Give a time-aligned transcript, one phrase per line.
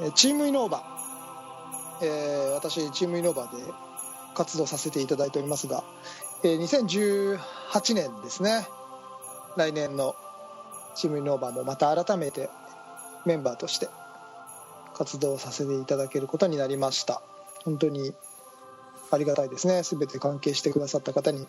[0.00, 0.82] えチームイノーバ、
[2.02, 3.62] えー私チームイノーバで
[4.34, 5.84] 活動させていただいておりますが、
[6.42, 7.38] えー
[7.78, 8.66] 2018年ですね。
[9.56, 10.14] 来年の
[10.94, 12.48] チームイノーバもまた改めて
[13.24, 13.88] メンバーとして
[14.94, 17.22] 活動させていただけることになりました。
[17.64, 18.14] 本当に
[19.10, 19.82] ありがたいですね。
[19.82, 21.46] 全て関係してくださった方に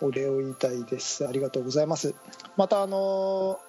[0.00, 1.26] お礼を言いたいです。
[1.26, 2.14] ありがとうございます。
[2.56, 3.60] またあの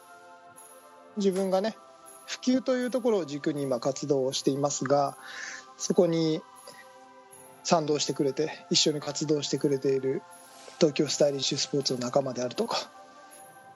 [1.18, 1.78] 自分がね
[2.28, 5.18] 普及というところを軸に今活動をしていますが
[5.78, 6.42] そこに
[7.64, 10.22] 賛同してくれて一緒に活動してくれている
[10.78, 12.78] 東京スタイリッシュスポーツの仲間であるとか、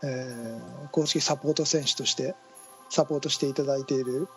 [0.04, 2.36] えー公式サポート選手として
[2.90, 4.28] サポートしていただいている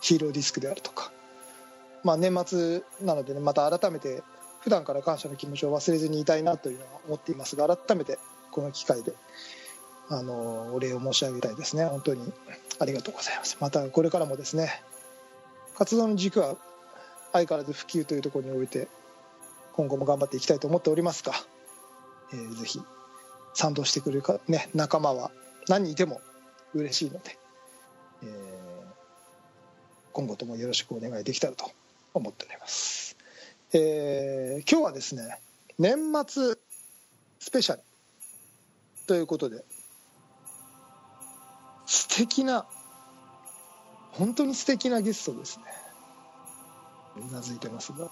[0.00, 1.12] ヒーローディスクであるとか、
[2.02, 4.22] まあ、年末なのでねまた改めて
[4.60, 8.18] 普段から感謝の気持ちを忘れずにいたいなというのは思っていますが改めて
[8.50, 9.12] この機会で
[10.18, 11.86] あのお礼を申し上げたいですね。
[11.86, 12.32] 本当に。
[12.78, 13.56] ありがとうございます。
[13.60, 14.82] またこれからもですね
[15.76, 16.56] 活動の軸は
[17.32, 18.88] 相変わらず普及というところにおいて
[19.72, 21.32] 今後も頑張っていきたいと思っておりますが、
[22.32, 22.80] えーぜひ
[23.54, 25.30] 賛同してくれるか、ね、仲間は
[25.68, 26.20] 何人いても
[26.74, 27.38] 嬉しいので、
[28.22, 28.62] えー
[30.12, 31.70] 今後ともよろしくお願いできたらと
[32.12, 33.16] 思っております、
[33.72, 35.38] えー今日はですね
[35.78, 35.96] 年
[36.26, 36.54] 末
[37.38, 37.82] スペシャル
[39.06, 39.64] ということで
[41.92, 42.64] 素敵な
[44.12, 45.64] 本当に素敵なゲストですね。
[47.30, 48.10] うなずいてますが。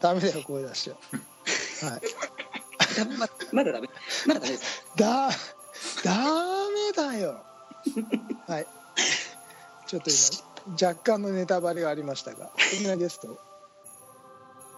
[0.00, 0.94] ダメだよ声出しちゃ
[1.82, 1.86] う。
[1.90, 2.00] はい。
[3.18, 3.88] ままだダメ。
[4.28, 4.92] まだダメです。
[4.96, 5.30] だ
[6.04, 6.14] ダ
[6.70, 7.42] メだよ。
[8.46, 8.66] はい。
[9.88, 13.38] ちょっと今若干のネタバレがありましたが素敵なゲストを、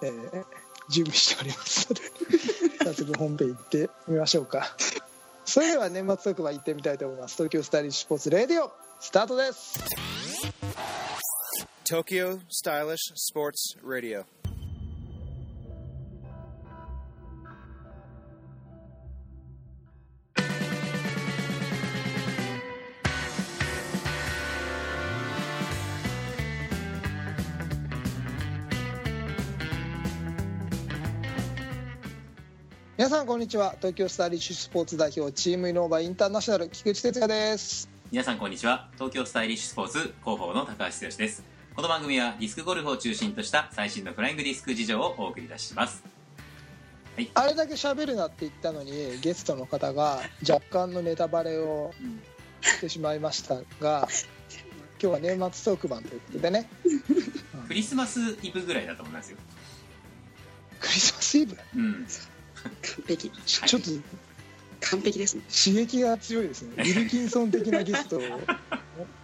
[0.03, 0.45] えー
[0.89, 4.75] 準備しておりますので早速本編行ってみましょうか
[5.49, 8.71] それでは年末特番行ってみたいと思います東京スタイリッシュスポーツレディオ
[9.01, 9.81] スタートです
[11.91, 14.27] Tokyo Stylish Sports Radio.
[33.29, 33.75] こんにちは。
[33.77, 37.87] 東京スタイリッシュスポーツ代表チームイノーバインターナショナル菊池哲也です。
[38.11, 38.89] 皆さんこんにちは。
[38.95, 41.45] 東京スタイリッシュスポーツ広報の高橋剛です。
[41.77, 46.03] この番組はディスクゴルフを中心とした最新のフライングディスク事情をお送り出します。
[47.35, 51.93] あれだけ喋るなって言ったのにゲストの方が若干のネタバレを
[52.63, 54.09] してしまいましたが今
[54.99, 56.67] 日は年末特番ということでね。
[57.67, 59.37] クリスマスイブぐらいだと思いますよ。
[60.81, 61.59] クリスマスイブ？
[61.77, 62.07] うん
[62.99, 63.31] 完璧。
[63.47, 63.91] ちちょっと
[64.81, 65.43] 完璧ですね。
[65.49, 66.71] 刺激が強いですね。
[66.79, 68.21] ウィルキンソン的なゲストを。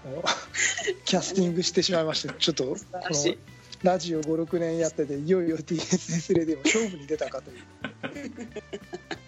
[0.06, 0.24] お
[1.04, 3.34] キャスティングしてしまいましたちょっとこの
[3.82, 7.60] ラジオ56年やってていよいよ TSS レディオ勝負に出たかという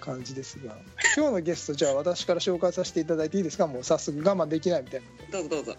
[0.01, 0.77] 感じですが。
[1.17, 3.67] 今日のゲストじゃあ私から紹介させていただいていいですか？
[3.67, 5.07] もう早速我慢できないみたいな。
[5.33, 5.77] どうぞどうぞ。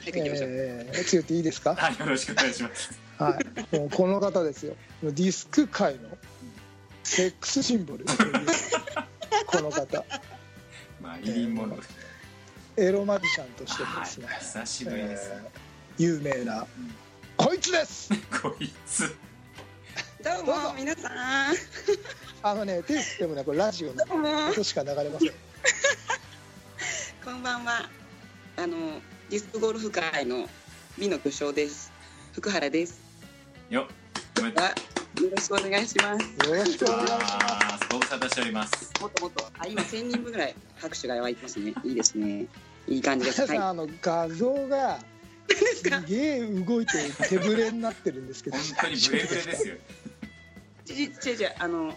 [0.00, 1.74] 早く行きましょう、えー、強っていいですか？
[1.74, 2.90] はいよろしくお願いします。
[3.18, 3.38] は
[3.72, 4.76] い、もうこの方ですよ。
[5.02, 6.16] ディスク界の
[7.06, 8.04] セックスシンボル。
[9.46, 10.04] この方。
[11.00, 11.82] マリリン・モンロー
[12.76, 15.48] エロマジシャンとしてですね、久しぶりです、えー
[15.98, 16.66] 有名な。
[17.38, 18.10] こいつです。
[18.42, 19.16] こいつ。
[20.22, 20.52] どうどうぞ。
[20.70, 21.56] も皆さん。
[22.42, 24.48] あのね手振ってもねこれラジオのどうも。
[24.48, 25.32] 音しか流れません。
[27.24, 27.88] こんばんは。
[28.56, 29.00] あの
[29.30, 30.50] ディスクゴルフ界の
[30.98, 31.92] 美の巨匠です。
[32.34, 33.00] 福原です。
[33.70, 33.86] よっ。
[34.40, 36.48] おめでとうあよろしくお願いします。
[36.48, 37.88] よろしくお願いします。
[37.90, 39.46] ご無沙汰しておりますもっともっと。
[39.58, 41.72] あ今1000人分ぐらい拍手が湧いてますね。
[41.84, 42.46] いいですね。
[42.86, 43.40] いい感じです。
[43.42, 43.68] 皆さん、はい。
[43.68, 44.98] あの画像が
[45.48, 46.92] すげえ動いて
[47.28, 48.58] 手ぶれになってるんですけど。
[48.58, 49.74] 本当にブレブレですよ。
[50.84, 51.94] ちちちちあの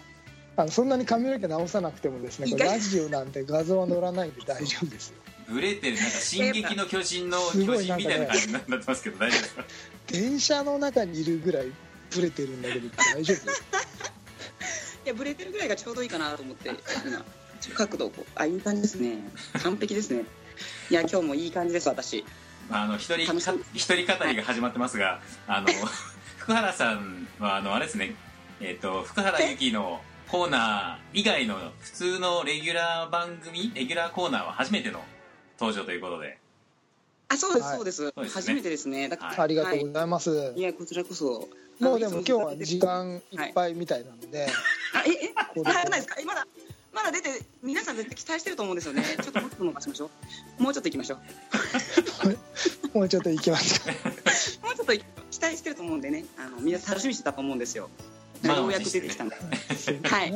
[0.56, 5.16] あのそんなに髪の毛直さなくてもですねラジオなんで画像は載らないんで大丈夫ですよ。
[5.48, 5.96] ブレてる。
[5.96, 9.64] なんか「進撃の巨人」のすごい巨人みたいな感じになってますけど大丈夫ですか？
[10.06, 11.66] 電車の中にいるぐらい
[12.10, 13.50] ブレてるんだけど大丈夫？
[15.04, 16.68] いやブレてるぐらいがちょうどいいかなと思って
[17.06, 17.24] 今
[17.74, 19.18] 角度をこうあいい感じですね。
[19.62, 20.24] 完璧ですね。
[20.90, 22.24] いや今日もいい感じです私。
[22.68, 23.22] まあ、あの一人
[23.74, 25.68] 一人語りが始まってますが、あの
[26.38, 28.14] 福原さんはあのあれですね、
[28.60, 35.02] えっ、と福原由紀のコーナー以外の普通のレギュラー番組レギュラーコーナーは初めての
[35.58, 36.38] 登場ということで、
[37.32, 37.76] あそうです、はい。
[37.76, 37.96] そうです。
[37.96, 38.42] そうですね。
[38.42, 39.08] 初めてですね。
[39.08, 40.58] だから、はいありがとうございます、はい。
[40.58, 41.48] いやこちらこそ。
[41.78, 44.46] もうでも今日は時間いっぱいみたいなので、
[44.92, 45.28] あええ？
[45.54, 46.16] こうだあないですか？
[46.20, 46.46] えまだ
[46.92, 47.30] まだ出て
[47.62, 49.02] 皆さん絶対期待してると思うんですよね。
[49.22, 50.10] ちょっともっと伸ばしましょ
[50.58, 50.62] う。
[50.62, 51.18] もうちょっと行きましょう。
[52.98, 53.92] もうちょっと行きますか。
[54.62, 55.04] もうちょっと期
[55.40, 56.26] 待してると思うんでね。
[56.36, 57.88] あのみんな楽しみにしてたと思うんですよ。
[58.42, 59.36] まあようやく出てきたんで。
[60.04, 60.34] はい。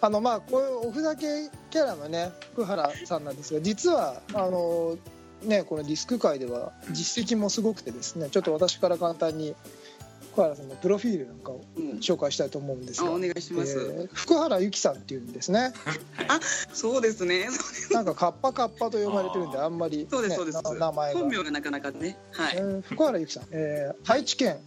[0.00, 4.96] あのまあこういうおふざけキャラのね福原さんなんですが実はあの
[5.42, 9.54] ねこのディスク界では実績もすごくてですねちょっと私から簡単に
[10.32, 11.90] 福原さんのプロフィールなんかをうん。
[11.98, 15.72] 紹介したいと思うんですが、あお願いします、えー福原由紀さんっていうんですね。
[16.72, 17.48] そうですね。
[17.50, 17.92] そうです。
[17.92, 20.62] なんかカッパカッパと呼ばれてるんであんまり、ね、そうですそうです。
[20.62, 21.20] な名前が。
[21.20, 22.16] 本、名がなかなかね。
[22.30, 24.58] はい、えー福原由紀さん、えー愛知県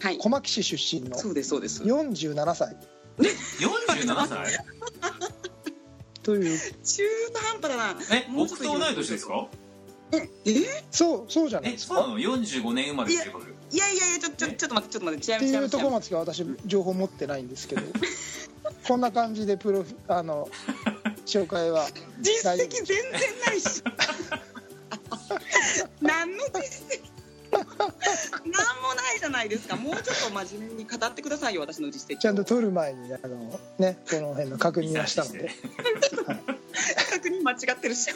[0.00, 0.18] はい。
[0.18, 1.82] 小牧市出身のそうですそうです。
[1.84, 2.74] 47歳。
[3.18, 4.64] 47歳？
[6.22, 6.58] という。
[6.58, 7.02] 中
[7.32, 8.16] 途半端だな。
[8.16, 9.46] え僕と同い年ですか？
[10.12, 10.28] え？
[10.90, 11.72] そうそうじゃない？
[11.72, 13.46] ですかえそうなの？45年生まれってこと？
[13.46, 17.82] いやいやいやちょちょちょっと待ってちょっと待って違いっていうところまでしか私情報持ってないんですけど。
[18.86, 20.48] こんな感じでプロフィあの
[21.24, 21.86] 紹介は。
[21.86, 23.02] す実績全然
[23.46, 23.82] ないし。
[26.02, 27.00] 何の実績？
[27.52, 29.76] 何もないじゃないですか。
[29.76, 32.18] もうちょっと真面目に語ってくださいよ私の実績を。
[32.20, 35.50] ちゃんと撮る前にあのねこの辺の確認はしたので。
[37.10, 38.08] 確認間違ってるし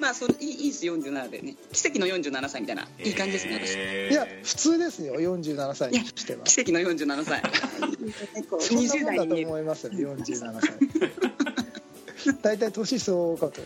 [0.00, 1.54] まあそれいいいいです47でね。
[1.72, 3.74] 奇跡の47歳みたいないい感じですね私。
[3.76, 6.44] えーいや普通ですよ47歳にしては。
[6.44, 7.42] 奇跡の47歳。
[8.50, 12.34] こうそんな20もんだと思いますよ47歳。
[12.42, 13.60] 大体年相応かと。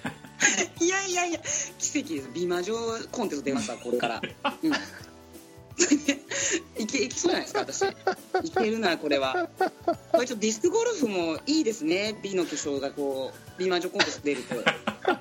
[0.81, 1.41] いやいやいや
[1.79, 2.31] 奇跡です。
[2.35, 2.75] 美魔女
[3.11, 4.23] コンテスト出ますわこれから。
[4.63, 4.73] うん
[6.79, 8.47] いけいきそうじゃないですか私。
[8.47, 9.49] いけるなこれは。
[10.13, 14.55] これちょっとディスクゴルフもいいですね美の巨匠がこう美魔女コンテスト出ると。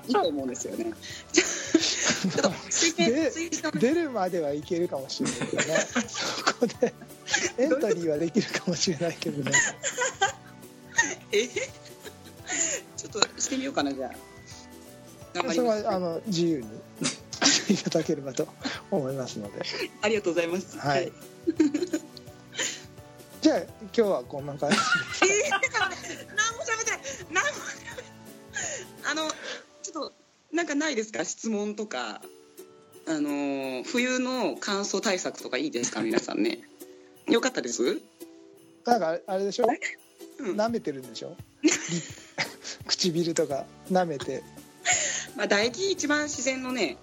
[0.06, 0.92] いいと思うんですよね。
[1.32, 5.74] ちょっと推薦で推薦出るまではいけるかもしれないけどね。
[6.08, 6.94] そこで
[7.58, 9.52] エントリーはできるかもしれないけどね。
[11.32, 11.46] え？
[11.48, 15.52] ちょっとしてみようかなじゃあ。
[15.52, 16.66] それはあの自由に
[17.72, 18.46] いただければと
[18.90, 19.62] 思いますので。
[20.02, 20.78] ありがとうございます。
[20.78, 21.12] はい。
[23.40, 27.00] じゃあ今日はこんな感じえー、何も喋ってない。
[27.30, 27.50] 何も
[29.10, 29.30] あの
[29.82, 30.12] ちょっと
[30.52, 31.24] なんかないですか？
[31.24, 32.20] 質問とか。
[33.06, 36.02] あのー冬の乾燥対策とかいいですか？
[36.02, 36.60] 皆さんね。
[37.26, 38.02] よかったです？
[38.84, 39.66] なんかあれでしょ？
[40.40, 40.56] うん。
[40.56, 41.34] 舐めてるんでしょ？
[41.62, 41.70] リ
[42.86, 44.42] 唇とか舐めて。
[45.36, 46.98] まあ唾液一番自然のね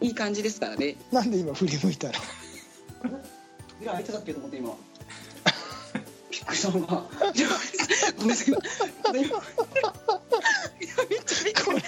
[0.00, 0.96] いい感じですからね。
[1.12, 2.14] なんで今振り向いたの？
[3.78, 4.70] 扉開いてたっけと思って今。
[6.30, 7.04] びっくりしたのが
[8.16, 8.54] ごめんなさい。
[8.54, 8.62] 今
[9.12, 9.42] 今
[11.08, 11.82] めっちゃびっくり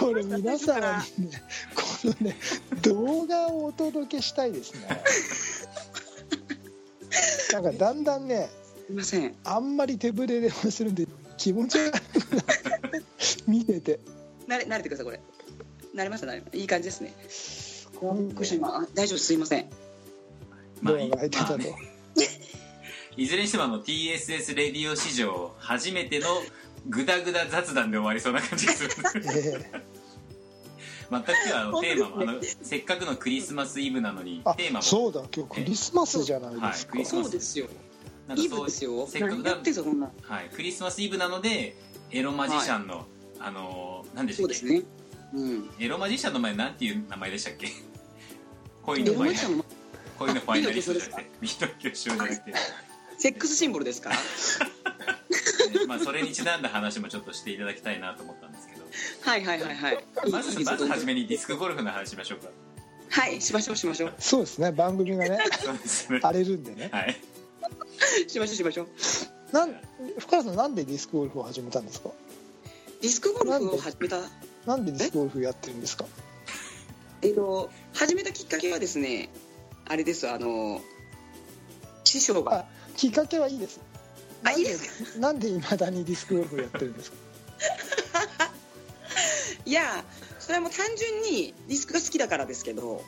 [0.00, 1.42] これ皆様にね
[1.74, 2.36] このね
[2.82, 4.88] 動画をお届けしたいですね。
[7.52, 8.48] なんかだんだんね
[8.86, 9.34] すいません。
[9.44, 12.42] あんまり手ぶれでするんで気持ち悪くな
[12.90, 13.04] る
[13.46, 13.98] 見てて。
[14.46, 15.20] 慣れ慣れてくださいこれ
[15.98, 16.26] 慣れました。
[16.28, 17.14] 慣れましたいい感じですね。
[17.16, 19.34] びっくりした今あ大丈夫です。
[19.34, 19.68] いません。
[20.80, 20.94] まあ
[23.16, 26.26] いずれにしてもあの TSS レディオ史上初めての
[26.86, 28.90] グダグダ雑談で終わりそうな感じがする
[29.26, 29.82] ええ。
[31.10, 34.82] 全く今日はあのテーマもあのせっかくのクリスマスイブなのにあテーマも。
[34.84, 37.24] そうだ今日クリスマスじゃないですか、はいクリスマス。
[37.24, 37.64] そうですよ。
[37.64, 37.74] イブ
[38.28, 39.06] なんかそうですよ。
[39.08, 39.50] せっかくだ。
[40.22, 41.76] はい、クリスマスイブなので
[42.12, 43.06] エロマジシャンの、
[43.40, 44.54] あのー何でしたっけ？
[44.54, 44.78] そうですね。
[44.78, 44.97] うん
[45.78, 47.68] エロマジシャンの前なんていう名前でしたっけ？
[48.82, 49.64] 恋のファイナエロマジシャンの
[50.18, 52.54] 恋のファイナリストじゃなくて美の巨匠じゃなくて、
[53.18, 54.10] セックスシンボルですか？
[55.68, 58.84] ねまあ、それにちなんだ話もちょっとしていただきたいなと思ったんですけど。
[59.20, 60.04] はいはいはいはい。
[60.30, 62.48] まずまず初めにディスクゴルフの話しましょうか。
[63.10, 64.14] はいしましょうしましょう。
[64.18, 65.38] そうですね番組がねね。
[66.22, 66.88] 荒れるんでね。
[66.90, 67.16] はい。
[68.26, 68.88] しましょうしましょう。
[69.52, 69.74] なん
[70.18, 72.08] 深田さんなんでディスクゴルフを始めたんですか？
[73.02, 74.20] ディスクゴルフを始めた
[74.66, 76.04] なんでディスクゴルフやってるんですか？
[77.22, 79.28] えっと始めたきっかけはですね
[79.86, 80.80] あれですあの
[82.04, 82.58] 師匠が。
[82.60, 82.64] あ
[82.96, 83.80] きっかけはいいです。
[84.44, 85.14] あいいです。
[85.14, 87.16] かなんでいまだにディスクゴルフをやってるんですか？
[89.64, 90.04] いや
[90.38, 93.02] それはもう単純にディスクが好きだからですけども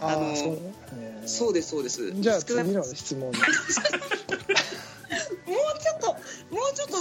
[0.00, 0.58] ああのあそうね、
[0.94, 1.28] えー。
[1.28, 2.10] そうですそうです。
[2.12, 3.36] じゃあ次の質問に。
[5.46, 6.06] もうちょっと
[6.54, 6.96] もうちょっと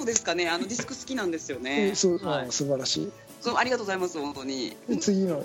[0.00, 0.48] どうですかね。
[0.48, 1.94] あのディスク好きなんですよね。
[1.94, 2.46] そう、はい。
[2.48, 4.74] あ素晴らしそうありがとうございます本当に。
[4.88, 5.36] い次の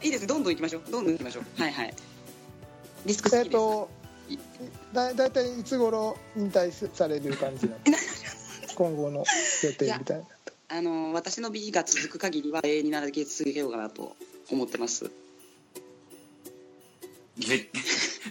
[0.00, 0.22] いいです。
[0.22, 0.82] ねどんどん行きましょう。
[0.90, 1.44] どんどん行きましょう。
[1.60, 1.94] はいはい。
[3.04, 3.90] ディスク好きです、えっと
[4.94, 7.78] だだいたいいつ頃引退される感じなの？
[8.74, 9.24] 今後の
[9.62, 10.24] 予定みたいな。
[10.68, 14.16] あの私の B が続く限りは永遠になり続けようかなと
[14.50, 15.10] 思ってます。
[17.38, 17.68] ぜ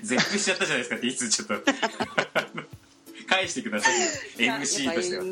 [0.01, 1.53] 絶句しちゃったじゃないですかっていつちょっと
[3.31, 3.93] 返してください
[4.37, 5.23] MC としては。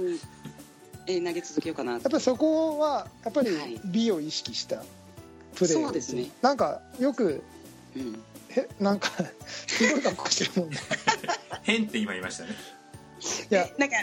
[1.07, 3.81] えー投げ続けようかなやっぱりそこはやっぱりはい。
[3.85, 4.83] 美を意識した
[5.55, 6.29] プレーそうですね。
[6.43, 7.43] なんかよく
[7.95, 8.19] うん。
[8.49, 9.09] へなんか
[9.47, 10.77] すごい格好してるもんね
[11.63, 12.51] 変って今言いましたね。
[13.51, 13.61] いや。
[13.63, 13.95] えなんか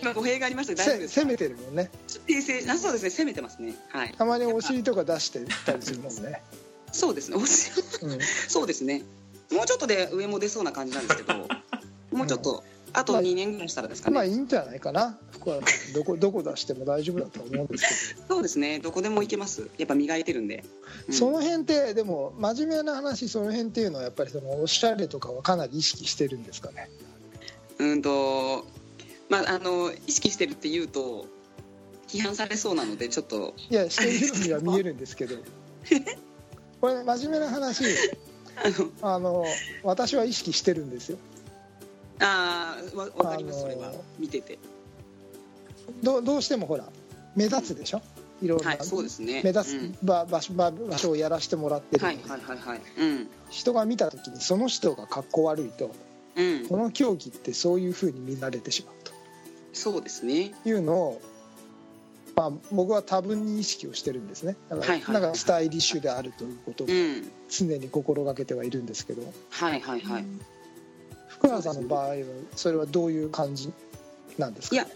[0.00, 1.20] 今語弊がありましたけど大丈夫ですか？
[1.20, 1.90] せ攻めてるもんね。
[2.26, 3.10] 訂正あそうですね。
[3.10, 3.74] 攻めてますね。
[3.90, 4.14] はい。
[4.16, 6.42] たまにお尻とか出してたりするもんね、
[6.90, 7.36] そうですね。
[7.36, 7.70] おし
[8.02, 9.02] うん、そうですね。
[9.52, 11.46] もうちょっとで上も出そうな感じなんですけど。
[12.16, 12.64] もうちょっと
[12.98, 15.18] あとまあ2年ぐらいしたらですかね、まあいいんじゃないかな。
[15.30, 18.78] 福原さんどこ どこ出しても大丈夫だと思うんですけそうですね。
[18.78, 19.68] どこでも行けます。
[19.76, 20.64] やっぱ磨いてるんで、
[21.06, 21.12] うん。
[21.12, 26.88] どその辺ってでも真面目な話その辺っていうのはやっぱりそのおしゃれとかはかなり意識してるんですかね？
[27.78, 28.64] うんと
[29.28, 31.26] まああの意識してるって言うと
[32.08, 33.52] 批判されそうなのでちょっと。
[33.70, 35.36] いやしているようには見えるんですけど。
[36.80, 37.84] これ真面目な話。
[39.02, 39.44] あの
[39.82, 41.18] 私は意識してるんですよ
[42.20, 43.92] あーわわかりますそれは。
[44.18, 44.58] 見てて。
[46.02, 46.84] どどうしてもほら
[47.34, 48.02] 目立つでしょ？
[48.42, 49.42] いろんな、はいそうですね。
[49.44, 49.98] 目立つうん。
[50.02, 52.04] 場場所場場所をやらせてもらってる。
[52.04, 52.80] はいはいはいはい。
[52.98, 53.28] うん。
[53.50, 55.90] 人が見た時にその人が格好悪いと
[56.36, 56.66] うん。
[56.68, 58.94] この競技ってそういうふうに見られてしまう
[59.72, 60.54] そうですね。
[60.62, 61.20] というのを、
[62.34, 64.56] まあ、僕は多分に意識をしてるんですね。
[64.70, 65.14] だから,、はいはいはい。
[65.14, 67.30] だからスタイリッシュであるということをうん。
[67.50, 69.22] 常に心がけてはいるんですけど。
[69.50, 70.24] はいはいはい
[71.46, 72.14] 福原さんの場合は
[72.56, 73.72] それはどういう感じ
[74.38, 74.86] なんですかいや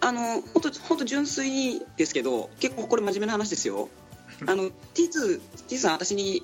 [0.00, 3.90] あの本当本当純粋にですけど結構これ真面目な話ですよ。
[4.46, 6.42] あの T2 T さん私に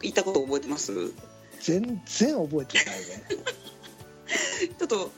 [0.00, 0.92] 言ったこと覚えてます？
[1.60, 3.24] 全然覚えてないね。
[4.78, 5.12] ちょっと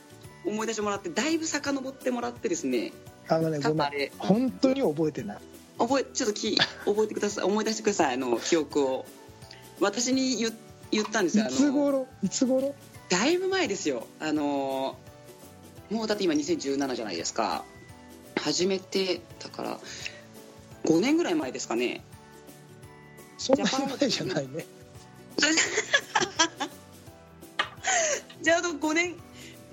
[0.45, 2.93] 思い出してもらってだいぶ遡ってもらってですね。
[3.27, 4.11] あのねごめん。
[4.19, 5.37] 本当に覚えてない。
[5.79, 6.55] 覚えちょっとき
[6.85, 7.45] 覚えてください。
[7.45, 9.05] 思い出してくださいあの記憶を。
[9.79, 10.53] 私に言
[10.91, 11.55] 言ったんですいよあの。
[11.55, 12.07] つ頃？
[12.21, 12.75] いつ頃？
[13.09, 14.07] だいぶ前ですよ。
[14.19, 14.97] あの
[15.91, 17.63] もうだって今2017じゃないですか。
[18.37, 19.79] 初めてだから
[20.85, 22.03] 5年ぐらい前ですかね。
[23.37, 23.69] そんなに
[23.99, 24.65] 前じゃないね。
[28.41, 29.15] じゃあ5年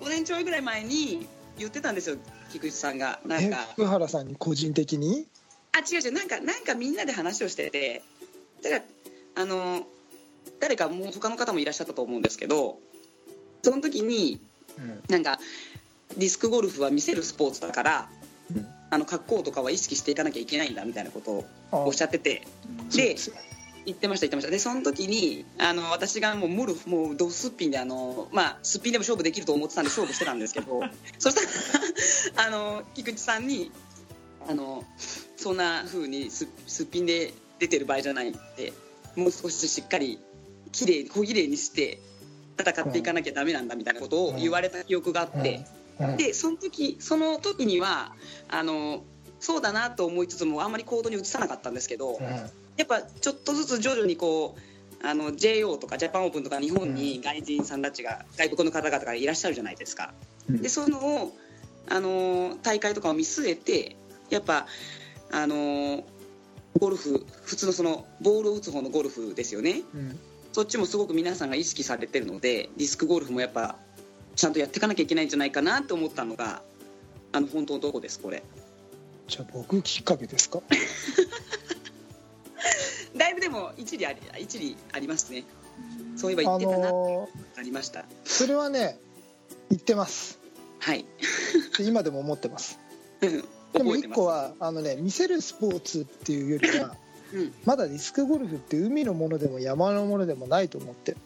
[0.00, 1.26] 5年ちょいぐらい前に
[1.58, 2.16] 言ってたんですよ
[2.50, 3.20] 菊池さんが。
[3.24, 5.26] なんえか福原さんに個人的に？
[5.72, 6.12] あ違う違う。
[6.12, 8.02] なんかなんかみんなで話をしてて。
[8.62, 8.84] だから
[9.42, 9.86] あの
[10.60, 12.78] 誰かもう他の方もいらっしゃったと思うんですけど
[13.62, 14.40] その時に
[14.78, 15.02] うん。
[15.08, 15.38] なんか
[16.16, 18.08] ディスクゴルフは見せるスポーツだから
[18.54, 18.66] うん。
[18.90, 22.46] あの格好とかは意識していかなきゃいけないんだみたいなことをあおっしゃってて。
[22.94, 23.16] で
[23.84, 24.50] 言ってました言ってました。
[24.50, 30.82] でその時にあの私がもうムルもうドスッピンであのまあすっぴんでも勝負できると思ってたんで勝負してたんですけど
[31.18, 31.34] そし
[32.36, 33.72] たらあの菊池さんに
[34.48, 34.84] あの
[35.36, 38.72] そんな風にすすっぴんで出てる場合じゃないって
[39.16, 40.20] もう少ししっかり
[40.70, 41.98] 綺麗小綺麗にして
[42.58, 45.64] 戦っていかなきゃダメなんだみたいなことを言われた記憶があって、
[46.16, 48.12] でその時その時には
[48.48, 49.02] あの
[49.42, 52.24] そうだなと思いつつもあんまり行動に移さなかったんですけど、うん。
[52.76, 60.14] やっぱちょっとずつ徐々にこうあの JO とかジャパンオープンとか日本に外人さんたちが外国の方々がいらっしゃるじゃないですか。
[60.48, 60.62] うん。
[60.62, 61.32] でそのを
[61.88, 63.96] あの大会とかを見据えて
[64.30, 64.66] やっぱ
[65.32, 66.04] あの
[66.78, 69.82] ゴルフ普通のそのボールを打つ方のゴルフですよね。
[69.92, 70.18] うん
[70.52, 73.76] そっちもすごく皆さんが意識されてるのでディスクゴルフもやっぱ
[74.36, 76.62] ちゃんとやっていかなきゃいけないんじゃないかなと思ったのが
[77.32, 78.42] あの本当のとこですこれ。
[79.28, 80.60] じゃあ僕きっかけですか？
[83.16, 85.44] だいぶでも一理あり一理ありますね。
[86.16, 88.04] そういえば言あってたな、のありました。
[88.24, 88.98] それはね
[89.70, 90.38] 言ってます。
[90.78, 91.06] はい。
[91.78, 92.78] で今でも思ってます。
[93.20, 93.44] うん。
[93.72, 96.96] でも一個はあのね見せるスポーツっていうよりは
[97.32, 97.52] うん。
[97.64, 101.16] まだディスクゴルフって海のものでも山のものでもないと思って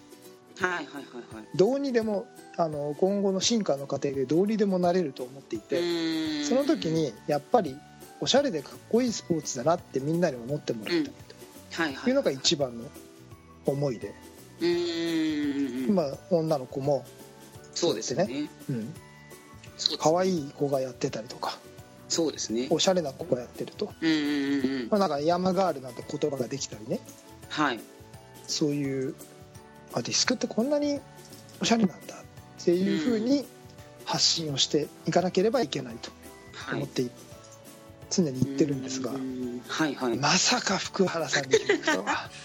[0.59, 1.47] はいはいはいはい。
[1.57, 7.77] どうにでもあの今後の進化の過程でどうにでもなれると思っていてその時にやっぱり
[8.21, 11.11] おしゃれでかっこいいスポーツだなってみんなに思ってもらいた。
[11.11, 11.15] い
[11.73, 12.05] はいはい。
[12.05, 12.85] というのが一番の
[13.67, 14.15] 思いで、
[15.91, 17.05] まあ、女の子も、
[17.75, 18.49] そうですね。
[18.71, 18.95] うん、
[19.77, 21.59] そうです可愛い子がやってたりとか
[22.09, 22.69] そうですね。
[22.71, 24.89] おしゃれな子がやってると、うんうんうんうん。
[24.91, 27.01] まあ、なんか山ガールなんて言葉ができたりね。
[27.49, 27.81] はい。
[28.47, 29.15] そういう
[29.93, 31.01] あディスクってこんなに
[31.61, 33.45] おしゃれなんだっていうふうに
[34.05, 36.11] 発信をしていかなければいけないと
[36.55, 36.77] はい。
[36.77, 37.07] 思って
[38.09, 40.17] 常に言ってるんですが、うんはいはい。
[40.17, 42.31] まさか福原さんに聞くとは。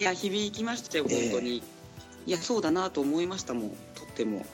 [0.00, 1.62] いや響きましたよ本当に、
[2.26, 4.44] いやそうだなと思いましたもんとっても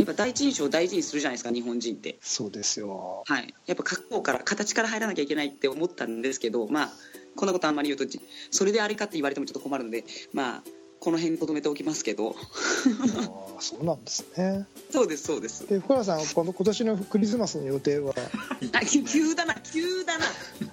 [0.00, 2.18] やっぱ第一印象を大事にするじゃないですか日本人って。
[2.20, 3.22] そうですよ。
[3.26, 3.54] はい。
[3.66, 6.90] やっぱ格好から形から入らなきゃいけないって思ったんですけどまあ
[7.36, 10.62] こんなことあんまり言うとじそれであれかって言われてもちょっと困るのでまあ
[11.00, 12.34] この辺にとどめておきますけど。
[12.36, 14.66] ああそうなんですね。
[14.90, 15.66] そうですそうです。
[15.66, 18.14] で福原さんこの今年のクリスマスの予定は？
[18.72, 20.24] あ急急だな急だな。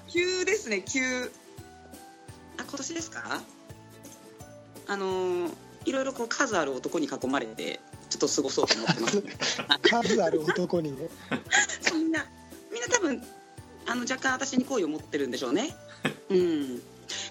[0.10, 1.01] 急ですね急。
[2.57, 3.41] あ今年ですか？
[4.88, 5.51] あのー
[5.86, 7.79] いろいろこう数ある男に囲まれて
[8.10, 9.24] ちょっと過ごそうと思ってます。
[9.82, 11.10] 数ある男にね。
[11.94, 12.26] みんな
[12.72, 13.22] みんな多分
[13.86, 15.76] あの若干私に好意を持ってるんでしょうね。
[16.30, 16.82] うん。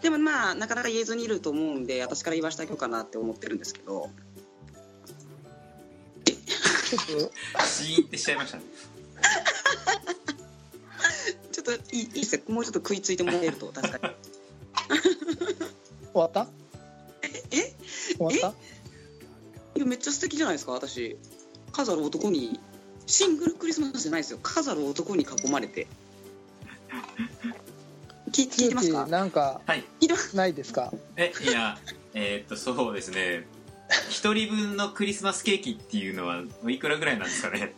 [0.03, 4.11] でもまあなかなか言えずにいると思うんで私から言わせてあげようかなって思ってるんですけど。
[6.25, 7.01] ちょっ
[7.59, 8.63] とシーンってしちゃいましたね。
[11.53, 14.15] ちょっといいいいですよもうちょっと食いついてもらえると助かる
[16.13, 16.47] 終わった？
[17.51, 17.75] え？
[18.17, 18.55] 終わっ
[19.77, 21.17] いやめっちゃ素敵じゃないですか私。
[21.73, 22.59] 数ある男に
[23.07, 24.39] シングルクリスマスじゃないですよ。
[24.43, 25.87] 数ある男に囲まれて。
[28.33, 29.07] 聞聞いたてますか？
[29.07, 29.85] なんかはい。
[30.35, 30.93] ないですか？
[31.17, 31.79] えいや
[32.15, 33.47] えーっとそうですね。
[34.11, 37.75] 一人分のクリスマスケーキっていうのはいくらぐらいなんですかね？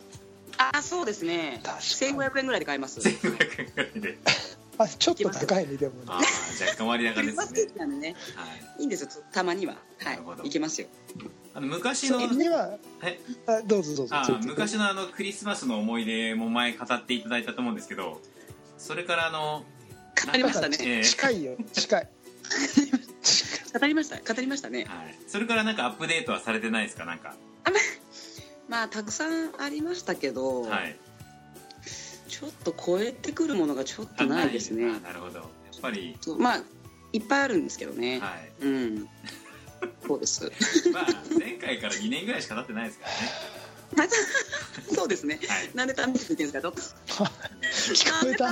[0.57, 1.59] あそうですね。
[1.63, 2.29] 確かに。
[2.31, 2.99] 1500円ぐらいで買えます。
[2.99, 4.17] 1500円ぐらいで。
[4.77, 6.01] あちょっと高いねでもね。
[6.07, 6.15] ああ
[6.63, 8.15] 若干割高クリスマスケですねーキなんでね。
[8.35, 8.79] はい。
[8.79, 9.73] いいんですよたまには。
[9.73, 9.79] は
[10.37, 10.87] ないいけますよ
[11.53, 12.21] あの昔の
[13.01, 13.19] え？
[13.47, 14.15] あどうぞどうぞ。
[14.45, 18.21] 昔のあのクリスマスの思い出も前語っていただいたと思うんですけど
[18.77, 19.65] それからあの
[20.25, 20.77] 語りましたね。
[20.81, 21.55] えー近いよ。
[21.73, 22.09] 近い。
[23.79, 24.33] 語りました。
[24.33, 24.85] 語りましたね。
[24.85, 27.05] はい、それからなんかアップデートはされてないですか？
[27.05, 27.35] なんか。
[28.67, 30.95] まあたくさんありましたけど、はい。
[32.27, 34.85] ちょっと超えてくるものがちょっとないですね。
[34.85, 35.39] あなるほど。
[35.39, 35.47] やっ
[35.81, 36.15] ぱり。
[36.21, 36.63] そうまあ
[37.11, 38.51] いっぱいあるんですけどね、はい。
[38.61, 39.09] うん
[40.07, 40.51] そうです。
[40.91, 41.05] まあ
[41.39, 44.11] 前回から2年ぐらいしか経ってないですからね。
[44.95, 45.39] そうですね。
[45.47, 45.69] はい。
[45.73, 47.23] なんで試して言ってるんですか
[47.93, 48.45] 聞こえた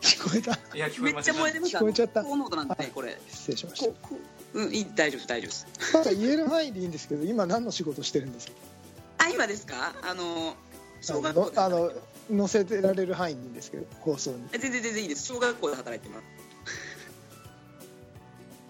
[0.00, 0.56] 聞こえた？
[0.56, 1.32] かいや聞こめっちえました。
[1.32, 2.22] ゃ燃えてます聞こえちゃった？
[2.22, 3.18] 高濃度なんでねこれ。
[3.28, 3.86] 失礼しました。
[3.86, 4.18] こ
[4.54, 5.66] うんいい大丈夫大丈夫です。
[5.92, 8.52] ただ言える範囲でいいんですけど今何の仕事してるんですか？
[9.18, 9.94] あ今ですか？
[10.02, 10.54] あの
[11.00, 11.92] 小学校であの
[12.36, 14.44] 載せてられる範囲でいいんですけど放送に。
[14.52, 15.26] え全然全然いいです。
[15.26, 16.24] 小学校で働いてます。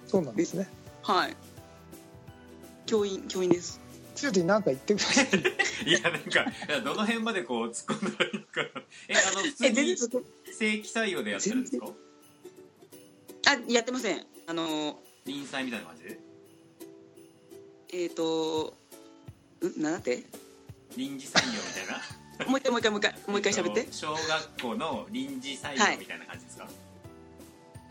[0.07, 0.69] そうなんですね。
[1.03, 1.37] はい
[2.87, 3.81] 教員教員です。
[4.15, 5.27] つよティ何か言ってください。
[5.91, 8.83] いやなんかいやどの辺までこう突っ込んだらいいのかな。
[9.09, 10.09] えあの普通え全に然
[10.53, 11.87] 正規採用でやってるんですか？
[13.47, 14.27] あやってません。
[14.47, 16.05] あの臨採みたいな感じ？
[16.05, 16.19] で
[17.93, 18.77] えっ、ー、と
[19.63, 20.25] んなんだって？
[20.97, 22.47] 臨時採用みたいな？
[22.47, 23.81] もう一回もう一回もう一回もう一回喋って。
[23.81, 26.69] えと小学校の臨時採用みたいな感じですか、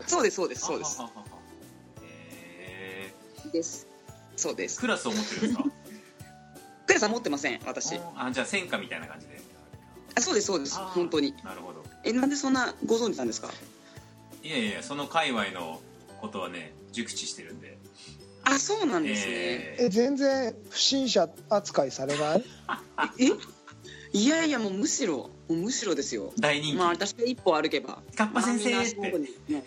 [0.06, 0.98] そうですそうですそうです。
[1.00, 1.26] はははは。
[2.02, 3.12] へ
[3.52, 3.86] です
[4.44, 4.78] そうです。
[4.78, 5.64] ークラスを持ってるんですか？
[6.86, 7.98] クラさん持ってません私。
[8.16, 9.40] あじゃあ専科みたいな感じで。
[10.16, 10.76] あそうですそうです。
[10.76, 11.34] 本当に。
[11.42, 11.84] なるほど。
[12.04, 13.50] えなんでそんなご存知なんですか？
[14.42, 15.80] いやいやその界隈の
[16.20, 17.78] ことはね熟知してるんで。
[18.44, 19.32] あそうなんですね。
[19.32, 22.44] ええ全然不審者扱いされない？
[23.18, 23.30] え？
[24.18, 26.32] いやいやもうむしろもうむしろですよ。
[26.36, 27.98] ー大人気、まあ私が一歩歩けば。
[28.16, 28.72] カッパ先生。
[28.72, 29.28] まあってみんな足元に。
[29.54, 29.64] も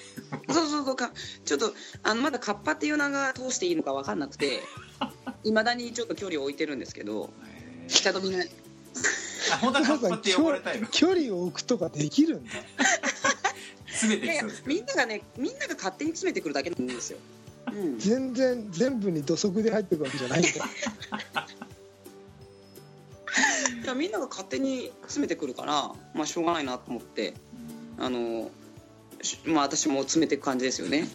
[0.48, 1.12] うそうそうそうか
[1.46, 4.62] ちょっとあのまだカッパっていう名が通していいのか分かんなくて
[5.44, 7.90] いまだにちょっと距離を置いてるんですけどへー。
[7.90, 10.88] ちゃんとみんなあ本当はカッパって呼ばれたいの。
[10.88, 12.52] 距離を置くとかできるんだ。
[13.98, 17.18] 全ていやいやそうですけどみんながねみんなが勝手に詰めてくるだけなんですよ、
[17.72, 20.50] うん、全然全部に土足で入ってくわけじゃないんだ
[23.88, 27.34] いやみんなが勝手に詰めてくるからまあしょうがないなと思って
[27.98, 28.52] あの
[29.22, 31.08] しまあ私も詰めていく感じですよね、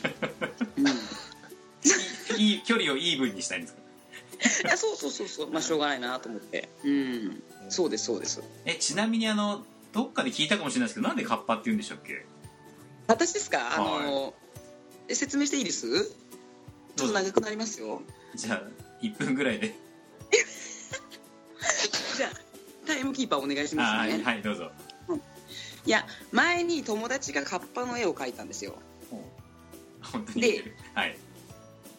[0.79, 4.71] うん、いいい距離をイーブンにしたいんですか？
[4.71, 5.51] やそうそうそうそう。
[5.51, 6.71] まあしょうがないなと思って。
[6.83, 7.43] うん。
[7.69, 8.43] そうですそうです。
[8.65, 12.25] えちなみにあのどっかで聞いたかもしれないですけどなんでカッパって言うんでしたっけ？
[13.07, 13.75] 私ですか？
[13.77, 14.35] あの、
[15.09, 16.07] え説明していいです？
[16.97, 18.03] ちょっと長くなりますよ。
[18.35, 18.63] じゃあ
[19.03, 19.75] 1分ぐらいで。
[22.17, 22.31] じゃあ
[22.87, 24.71] タイムキーパーお願いしあますね、はいはいどうぞ。
[25.87, 25.90] い。
[25.90, 28.75] や前に友達がカッパの絵を描いたんですよ。
[30.03, 30.40] 本当に？
[30.42, 31.16] 言ってるはい。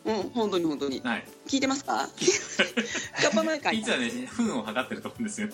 [0.06, 1.02] うん本当に本当に。
[1.02, 1.26] はい。
[1.48, 2.10] 聞いてますか？
[3.22, 5.48] カッパの絵描いた実はね糞を測ってると思うんですよ。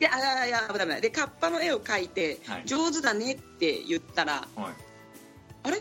[0.00, 1.00] いやいやいや危ない危ない。
[1.00, 2.62] でカッパの絵を描いて、はい。
[2.66, 4.74] 上手だねって言ったらはい。
[5.64, 5.76] あれ？
[5.76, 5.80] あ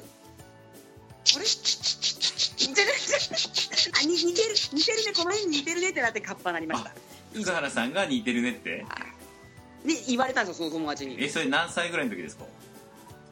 [1.40, 1.46] れ？
[2.60, 2.90] 似てる？
[4.20, 4.56] 似てる。
[4.74, 5.14] 似てるね。
[5.16, 6.94] この絵に似てるねってなってカッパになりました
[7.34, 8.86] 福原さんが似てるねって。
[9.86, 11.18] で言われたんですよその友達に。
[11.24, 12.46] えそれ何歳ぐらいの時ですか？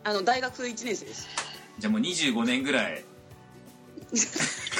[0.04, 1.28] あの大学1年生です。
[1.78, 3.04] じゃあもう25年ぐらい。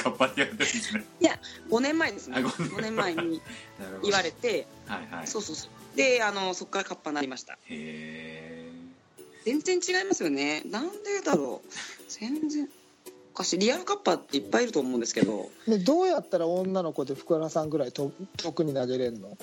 [0.02, 1.04] カッパってやってるんですね。
[1.20, 1.38] いや
[1.70, 2.38] 5年前ですね。
[2.38, 3.40] あ5 5年前に
[4.02, 5.26] 言われてはいはい。
[5.26, 5.96] そうそうそう。
[5.96, 7.54] であのそこからカッパになりました。
[7.54, 8.70] へえ
[9.44, 10.62] 全然違いますよね。
[10.66, 11.68] なんでだろう。
[12.08, 12.68] 全然
[13.40, 15.50] かしリアルカッパっていっぱいいると思うんですけど。
[15.66, 19.28] でどうやったら女の子で福原さんぐらいと遠くに投げれんの？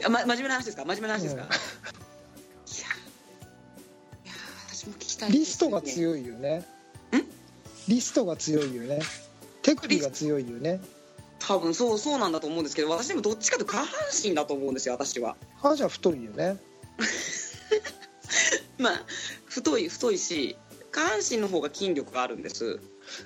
[0.00, 0.84] いや、ま、真面目な話ですか？
[0.84, 1.48] 真面目な話ですか、うん。
[1.48, 1.56] いや
[4.24, 4.34] いや
[4.68, 6.66] 私も聞きたいリストがい強いよね。
[7.88, 9.00] リストが強いよね。
[9.62, 10.80] 手首が強いよね。
[11.40, 13.88] 多分そうそうなんだと思うんですけど私でもどっちかというと下半
[14.22, 15.36] 身だと思うんですよ私は。
[15.60, 16.56] 歯じゃ太いよね。
[18.78, 19.02] まあ
[19.46, 20.56] 太い太いし
[20.92, 22.78] 下半身の方が筋力があるんです。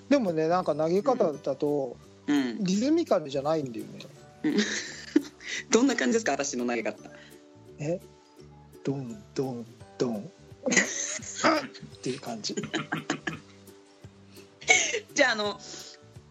[0.09, 2.65] でもねなんか投げ方だとうん。
[2.65, 4.01] リズミカルじゃないんだよね。
[5.71, 6.99] どんな感じですか私の投げ方。
[7.79, 8.01] え？
[8.85, 9.67] ドンドン
[9.99, 10.31] ドン。
[11.45, 11.61] あっ
[11.97, 12.55] っていう感じ。
[15.15, 15.61] じゃああの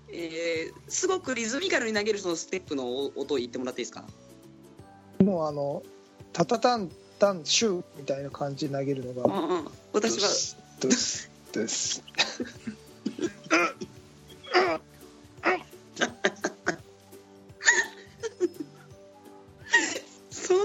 [0.09, 4.05] えーすごくリズミカルに投げるそのステップの音を言ってもらっていいですか？
[5.23, 5.83] もうあの
[6.33, 9.67] タタタンタンシューみたいな感じで投げるのうがんうん。
[9.93, 10.29] 私は
[10.79, 12.03] ドスドス
[20.29, 20.57] そん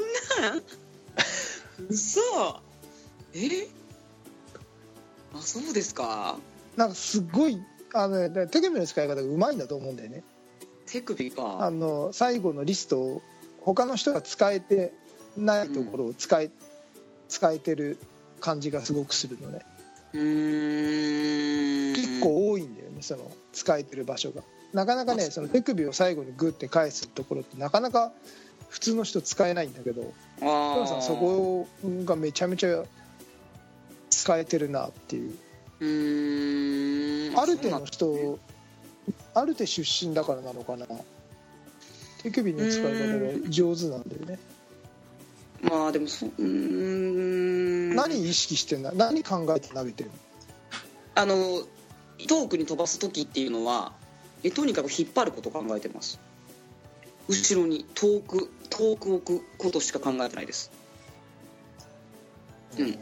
[0.43, 0.63] なん
[1.89, 2.21] 嘘。
[3.35, 3.69] え？
[5.33, 6.39] あそうですか？
[6.77, 7.59] なんかすごい
[7.95, 10.23] あの、ね、手首の使い方がうまいんだと思うんだよね。
[10.87, 13.23] 手首あかの最後のリストを
[13.61, 14.93] 他の人が使えて
[15.37, 16.51] ないところを使え,、
[17.29, 17.99] 使えてる
[18.41, 19.61] 感じがすごくするのね
[20.13, 20.23] 結
[22.21, 24.43] 構多いんだよねその使えてる場所が。
[24.73, 28.13] なかなかねその手首を最後にグッて返すところってなかなか
[28.69, 31.67] 普通の人使えないんだけどさんーそこ
[32.05, 32.85] がめちゃめちゃ
[34.11, 35.35] 使えてるなっていう。
[35.81, 37.39] うーん。
[37.41, 38.39] アルテの人
[39.35, 40.87] アルテ出身だからなのかな。
[42.23, 42.89] 手首の使い方
[43.43, 44.39] が上手なんだよね
[45.63, 47.95] まあでもそうん。
[47.95, 48.93] 何意識してんだ？
[48.93, 50.17] 何考えて投げてるの？
[51.17, 51.63] あの
[52.29, 53.93] 遠くに飛ばす時っていうのは
[54.43, 56.19] えとにかく引っ張ることを考えてます。
[57.29, 60.71] 後ろに遠く遠く置くことしか考えてないです。
[62.79, 62.93] うん。
[62.93, 62.99] で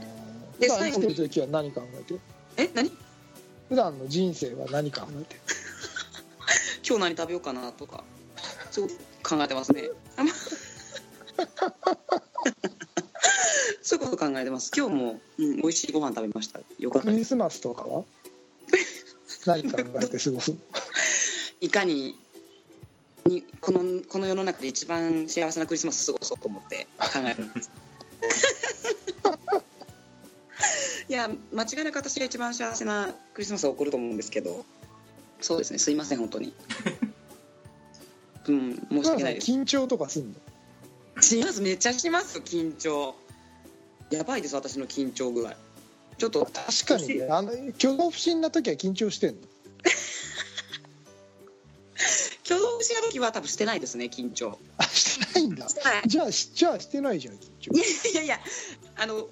[0.59, 2.21] で生きてる時は何考えてる
[2.57, 2.91] え何？
[3.69, 5.41] 普段の人生は何考えてる
[6.89, 8.03] 今日何食べようかなとか
[8.71, 8.89] そう
[9.23, 9.91] 考えてますね
[13.89, 14.71] そういうこと考えてます。
[14.77, 16.61] 今日も、うん、美味しいご飯食べました。
[16.79, 18.05] よかったクリスマスとかは？
[19.47, 20.59] 何考えて過ごすの？
[21.63, 22.15] いかに
[23.25, 27.71] にこのこの世の中で一番幸せなクリスマスを過ごそうと思って考えてます。
[31.09, 34.67] いや間違いなく私が一番幸せなクリスマスが起こると思うんですけど。
[35.41, 35.79] そうですね。
[35.79, 36.53] すいません本当に。
[38.49, 39.51] うん申し訳ないです。
[39.51, 40.29] 緊張とかすん
[41.17, 41.23] の？
[41.23, 41.63] します。
[41.63, 43.15] めっちゃします緊張
[44.11, 45.55] やばいです私の緊張具合。
[46.17, 49.41] ちょっと確かにねあの挙動不審な時は緊張してんの。
[52.45, 54.59] 挙動不審な時は多分してないですね緊張。
[54.79, 55.69] あしてないんだ。
[55.69, 56.03] してない。
[56.07, 58.11] じゃあしじゃあしてないじゃん緊張。
[58.11, 58.41] いやいや
[58.97, 59.29] あの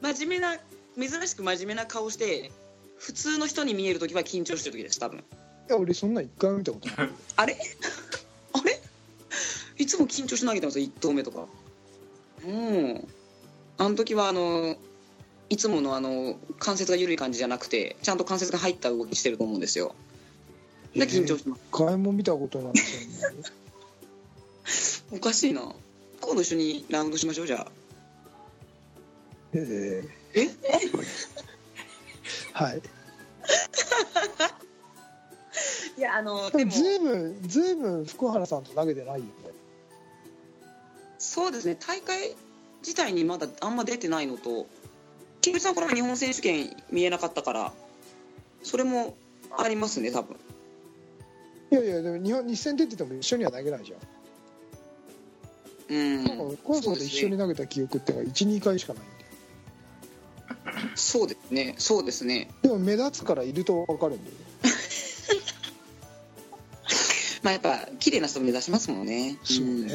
[0.00, 0.58] 真面目な
[0.96, 2.50] 珍しく真面目な顔して
[2.98, 5.18] 普通の人に見える時は緊張してる時です多分。
[5.18, 5.22] い
[5.68, 7.10] や俺そんなん一回も見たことない。
[7.36, 7.56] あれ？
[8.54, 8.80] あれ？
[9.78, 11.46] いつも緊張し投げてますよ1投目とか。
[12.46, 13.08] うん
[13.78, 14.76] あの時はあの
[15.48, 19.94] いつものあの関節が緩い感じじゃなくてちゃんと関節が入った動きしてると思うんですよ。
[20.94, 23.36] で緊張します、一回も見たことないですよね。
[25.12, 25.62] おかしいな。
[26.20, 27.66] 今度一緒にラウンドしましょうじゃあ。
[29.54, 30.02] え
[30.34, 30.40] え？
[30.40, 30.50] ー
[32.52, 32.78] はい。
[35.98, 39.32] いやあのでもずいぶんずいぶん福原さんと投げてないよね。
[41.18, 41.76] そうですね。
[41.78, 42.34] 大会
[42.82, 44.66] 自体にまだあんま出てないのと
[45.40, 47.72] 木口さんこの前日本選手権見えなかったから
[48.62, 49.16] それも
[49.56, 50.36] ありますね多分。
[51.70, 53.98] いやいやでも日本日戦出てても一緒には投げないじゃん。
[55.94, 56.24] うん。
[56.24, 59.12] なんか福原さんと一緒に投げた記憶ってのは12回しかないんだよ。
[60.94, 62.48] そうですねそうですね。
[62.62, 64.42] でも目立つからいると分かるんだよね。
[67.42, 69.36] まあやっぱ綺麗な人目指しますもんね。
[69.42, 69.88] そううん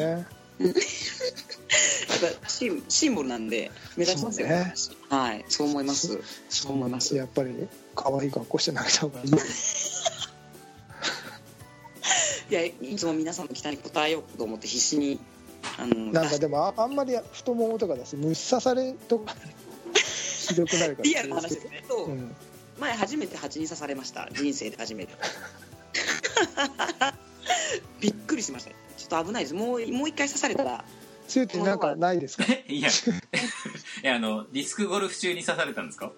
[2.47, 4.73] シンシンボルなんで目立ちますよね。
[5.09, 6.19] はいそう思います。
[6.49, 7.15] そう思います。
[7.15, 9.31] やっぱり可愛い格好して投げた方がいい
[12.49, 15.19] いやいつも皆さんの期待に応えようと思って必死に
[15.77, 19.35] あのなんかでもああんまり太ももとかだし虫刺されとか
[20.47, 21.09] ひどくなるから。
[21.09, 22.35] リアルな話ですねそう、うん。
[22.79, 24.29] 前初めて蜂に刺されました。
[24.31, 25.13] 人生で初めて。
[27.99, 28.71] びっくりしました。
[28.71, 29.53] ちょっと危ないです。
[29.53, 30.83] もうもう一回刺されたら
[31.27, 32.43] そういうってなんかないですか？
[32.67, 32.89] いや。
[34.03, 36.11] いやあのディスクゴルフ中に刺されたんですか？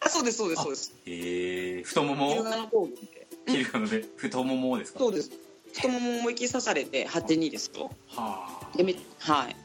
[0.00, 0.92] あそうですそうですそうです。
[1.06, 2.34] えー、太ももを？
[2.34, 3.02] 昼間ので
[3.46, 4.04] 切るので？
[4.16, 4.98] 太ももですか？
[4.98, 5.30] そうです。
[5.72, 7.84] 太もも思いっきり刺されて82ですと。
[8.08, 8.76] はあ。
[8.76, 9.56] でめはい。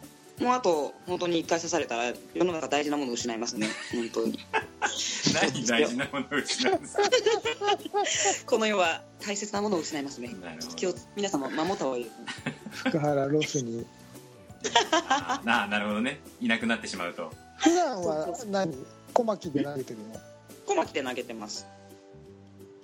[0.41, 3.67] もうあと本当に一回刺されたら世の中大事なものを失いますね。
[3.91, 4.39] 本当に。
[5.33, 6.95] 何大事なものを失うんです？
[6.95, 7.01] か
[8.45, 10.29] この世は大切なものを失いますね。
[10.41, 10.75] なるほど。
[10.75, 12.03] 気を皆様守った方がいい。
[12.05, 12.15] です
[12.89, 13.85] 福原ロスに
[14.99, 16.19] ああなるほどね。
[16.41, 17.31] いなくなってしまうと。
[17.57, 18.75] 普段は何？
[19.13, 20.19] 小牧で投げてるの？
[20.65, 21.65] 小牧で投げてます。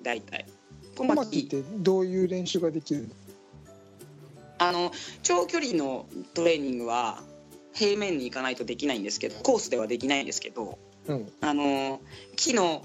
[0.02, 0.46] 大体。
[0.96, 1.16] 小小牧。
[1.16, 3.10] 牧ってどういう練習ができるの？
[4.58, 7.22] あの長距離のトレーニングは
[7.74, 11.32] 平面に行かないとできないんですけどコースではできないんですけどうん。
[11.42, 12.00] あの
[12.38, 12.84] 木の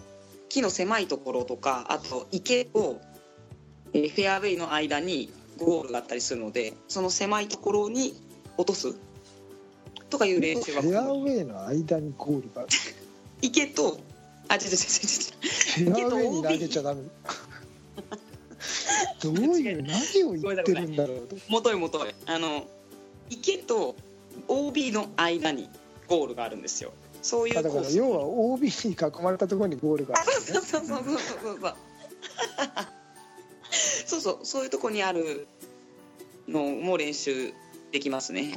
[0.48, 3.00] 木の狭いところとかあと池と、
[3.92, 8.14] えーフェアウェイの間にゴールがあったりするのでその狭いところに
[8.60, 8.94] 落とす？
[10.10, 10.82] とかいう練習は。
[10.82, 12.66] フェアウェイの間にゴールが。
[13.42, 13.98] 池と
[14.48, 15.94] あ違う違う違う違う。
[15.94, 17.02] フェアウェイに投げちゃダメ。
[19.22, 21.28] どういう何を言ってるんだろう。
[21.48, 21.76] もとい。
[21.76, 22.66] もといあの
[23.30, 23.94] 池と
[24.48, 25.70] OB の間に
[26.08, 26.92] ゴールがあるんですよ。
[27.22, 31.74] そういうだから要は OB に囲まれたところにゴールがある、ね、そうそうそうそうそうそう。
[34.06, 34.38] そうそう。
[34.42, 35.46] そういうとこにある
[36.48, 37.52] のも練習
[37.92, 38.52] できますね。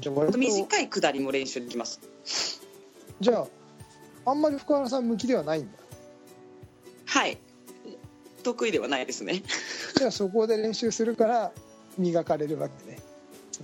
[0.00, 0.38] じゃあ割と。
[0.38, 2.00] 短い下りも練習できます。
[3.20, 3.46] じゃ
[4.24, 5.78] ああんまり福原さん向きではないんだ。
[7.06, 7.38] はい。
[8.42, 9.42] 得意ではないですね。
[9.96, 11.52] じゃあそこで練習するから
[11.98, 12.98] 磨かれるわけね。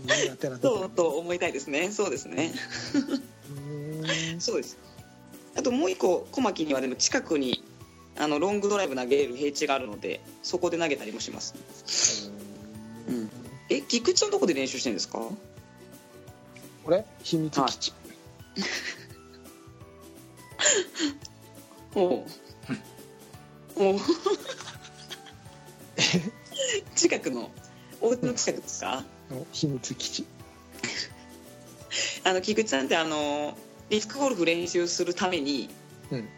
[0.06, 1.90] 苦手なとこそうと思いたいですね。
[1.90, 2.52] そうですね。
[4.38, 4.78] そうです。
[5.56, 7.62] あともう一個小牧にはでも近くに
[8.16, 11.54] あのロングドライブ投げれる平地があるのでそこで投げたりもします。
[11.56, 12.11] うん
[13.76, 15.18] え菊池さんどこで練習してるんですか？
[15.18, 15.36] こ
[16.90, 17.04] れ？
[17.22, 17.92] 秘密基地、
[21.94, 22.24] おう。
[23.76, 24.00] おう。
[26.94, 27.50] 近くの
[28.00, 29.04] お家の近くですか？
[29.30, 30.26] の秘密基地。
[32.24, 33.56] あの菊池さんってあの
[33.88, 35.68] ディスクゴルフ練習するために
[36.10, 36.28] うん。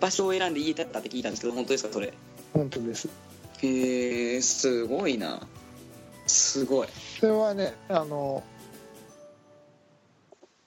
[0.00, 2.12] 場所を選んで家建ったって聞いたんですけど本当ですかそれ？
[2.54, 3.08] 本当です。
[3.62, 5.44] へえすごいな
[6.28, 6.88] すごい。
[7.20, 8.44] それはねあの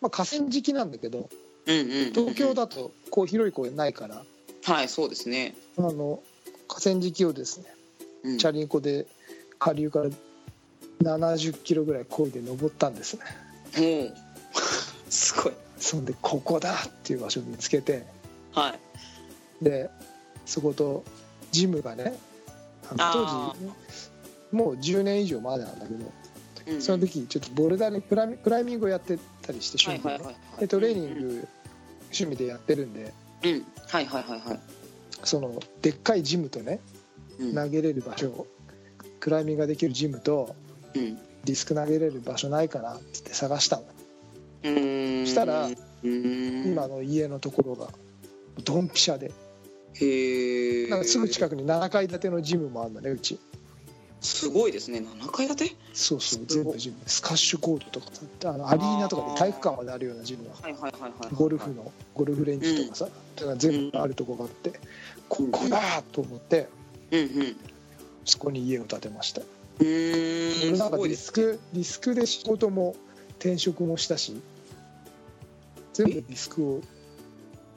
[0.02, 1.30] まあ河川敷なんだけど
[1.68, 4.24] うんうん東京だとこう広い公園ないから
[4.64, 6.22] はいそうですね、あの
[6.68, 7.66] 河川敷をですね
[8.24, 8.38] うん。
[8.38, 9.08] チャリンコで
[9.60, 10.10] 下流から
[11.02, 14.06] 70キロぐらい漕いで登ったんですね。
[14.06, 14.14] もう
[15.10, 15.54] すごい。
[15.78, 18.06] そんでここだっていう場所を見つけて
[18.54, 18.76] は
[19.62, 19.64] い。
[19.64, 19.90] で
[20.46, 21.04] そこと
[21.52, 22.14] ジムがね
[22.90, 23.72] 当時
[24.52, 26.12] もう10年以上前なんだけど
[26.68, 30.36] うんその時ちょっとボルダーにクライミクライミングをやってたりして趣味で,、はいはいはい。
[30.54, 30.68] はいで。
[30.68, 31.48] トレーニング
[32.04, 33.14] 趣味でやってるんで。
[33.44, 33.66] うん。
[33.88, 34.60] はいはいはいはい。
[35.24, 36.80] そのでっかいジムとね
[37.40, 37.56] うん。
[37.56, 38.46] 投げれる場所。
[39.20, 40.56] クライミングができるジムと
[40.94, 41.16] うん。
[41.16, 43.84] ディスク投げれる場所ないかなって言って探したの。
[44.64, 45.26] うーん。
[45.26, 45.70] したら
[46.04, 47.90] 今の家のところが
[48.64, 49.32] ドンピシャで。
[49.94, 53.38] へえなんかすぐ近くに7階建てのジムもあるんだねうち
[54.22, 55.00] すごいですね。
[55.00, 55.76] 7階建て？
[55.94, 63.06] そうそう全部ジムスカッシュコートとかさあのアリーナとかで体育館まであるようなジムがはいはいはいはいゴルフのゴルフレンジとかさ、
[63.36, 64.80] だから全部あるとこがあって、
[65.28, 66.70] ここだと思って
[67.12, 67.56] うんうん。
[68.24, 69.42] そこに家を建てました。
[69.42, 70.78] うーん。
[70.78, 72.96] なんかごいですディスクディスクで仕事も
[73.40, 74.40] 転職もしたし
[75.94, 76.82] 全部ディスクを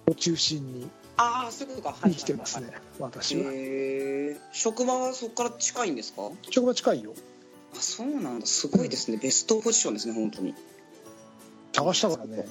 [0.07, 1.94] を中心にああそういうことか。
[1.94, 2.18] はいはいはい。
[2.18, 3.53] 生きてますね私は。
[3.53, 3.55] へ
[4.33, 6.31] え職場はそこから近いんですか？
[6.50, 7.14] 職場近いよ。
[7.77, 8.46] あそうなんだ。
[8.46, 10.55] すごいですね、ベストポジションですね本当に。
[11.72, 12.46] 探したからね。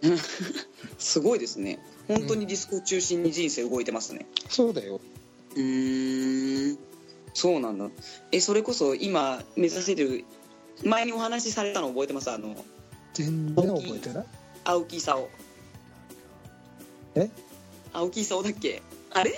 [0.98, 1.80] すごいですね。
[2.06, 4.26] 本当にディスクを中心に人生動いてますね。
[4.48, 5.00] そうだよ。
[5.54, 6.78] うーん。
[7.34, 7.88] そうなんだ。
[8.32, 10.24] えそれこそ今目指せる
[10.84, 12.30] 前にお話しされたの覚えてます？
[12.30, 12.54] あの
[13.14, 14.26] 全然覚えてない。
[14.64, 15.28] 青木功
[17.16, 17.30] え？
[17.98, 18.82] 青木功だっけ？
[19.12, 19.34] あれ？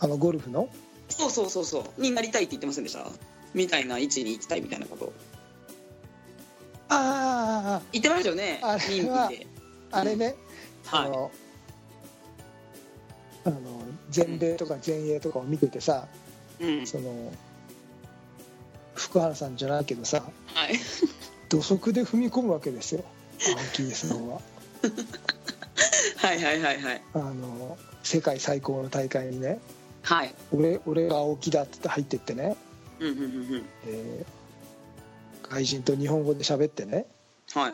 [0.00, 0.68] あのゴルフの？
[1.08, 2.02] そうそうそうそう。
[2.02, 3.06] になりたいって言ってませんでした？
[3.54, 5.12] みたいな位置に行きたいみたいなこと。
[6.90, 8.60] あ言ってましたよね？
[8.62, 9.30] あれは
[9.92, 10.34] ああれね、
[10.90, 11.10] あはい。
[11.10, 11.30] の
[13.44, 13.58] あの
[14.10, 16.08] 全米とか全英とかを見ててさ、
[16.60, 16.86] うん。
[16.86, 17.32] その
[18.94, 20.22] 福原さんじゃないけどさ
[20.54, 20.74] はい。
[21.48, 23.04] 土足で踏み込むわけですよ。
[23.40, 24.40] 青木さんは
[26.18, 27.02] はいはいはいはい。
[27.14, 29.58] あの世界最高の大会にね
[30.02, 30.34] はい。
[30.52, 32.56] 俺俺が青木だって入ってってね、
[33.00, 33.26] うんうんうんう
[33.58, 33.64] ん。
[33.86, 34.38] えー
[35.50, 37.06] 外人と日本語で喋ってね。
[37.54, 37.72] はい。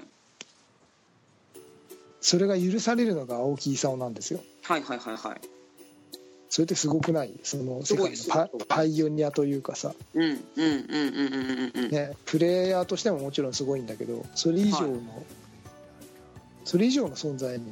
[2.20, 4.38] それが許されるのが青木功なんですよ。
[4.62, 5.40] はいはいはいはい。
[6.48, 7.32] それってすごくない？
[7.42, 11.90] その世界のパパイオニアというかさ、うんうんうんうんうんうんうん。
[11.90, 15.00] ね、プレイヤーとしてももちろんすごいんだけどそれ以上の、はい。
[16.64, 17.64] それ以上の存在に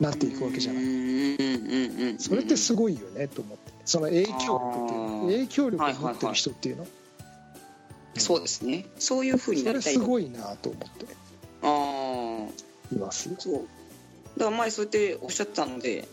[0.00, 6.86] なっていくわけじゃない、それってすごいよねと思ってその影響力っていう影響力を持ってる人っていうの、
[8.16, 8.86] そうですね。
[8.98, 11.06] そういうふうにそれなりたいすごいなと思って。
[11.62, 12.46] あ
[12.92, 13.34] あいます。
[13.38, 13.54] そう。
[14.36, 16.08] だから前そうやっておっしゃってたので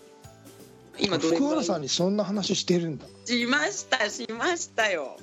[1.00, 3.06] 今どれ福原さんにそんな話してるんだ。
[3.26, 5.18] しましたしましたよ。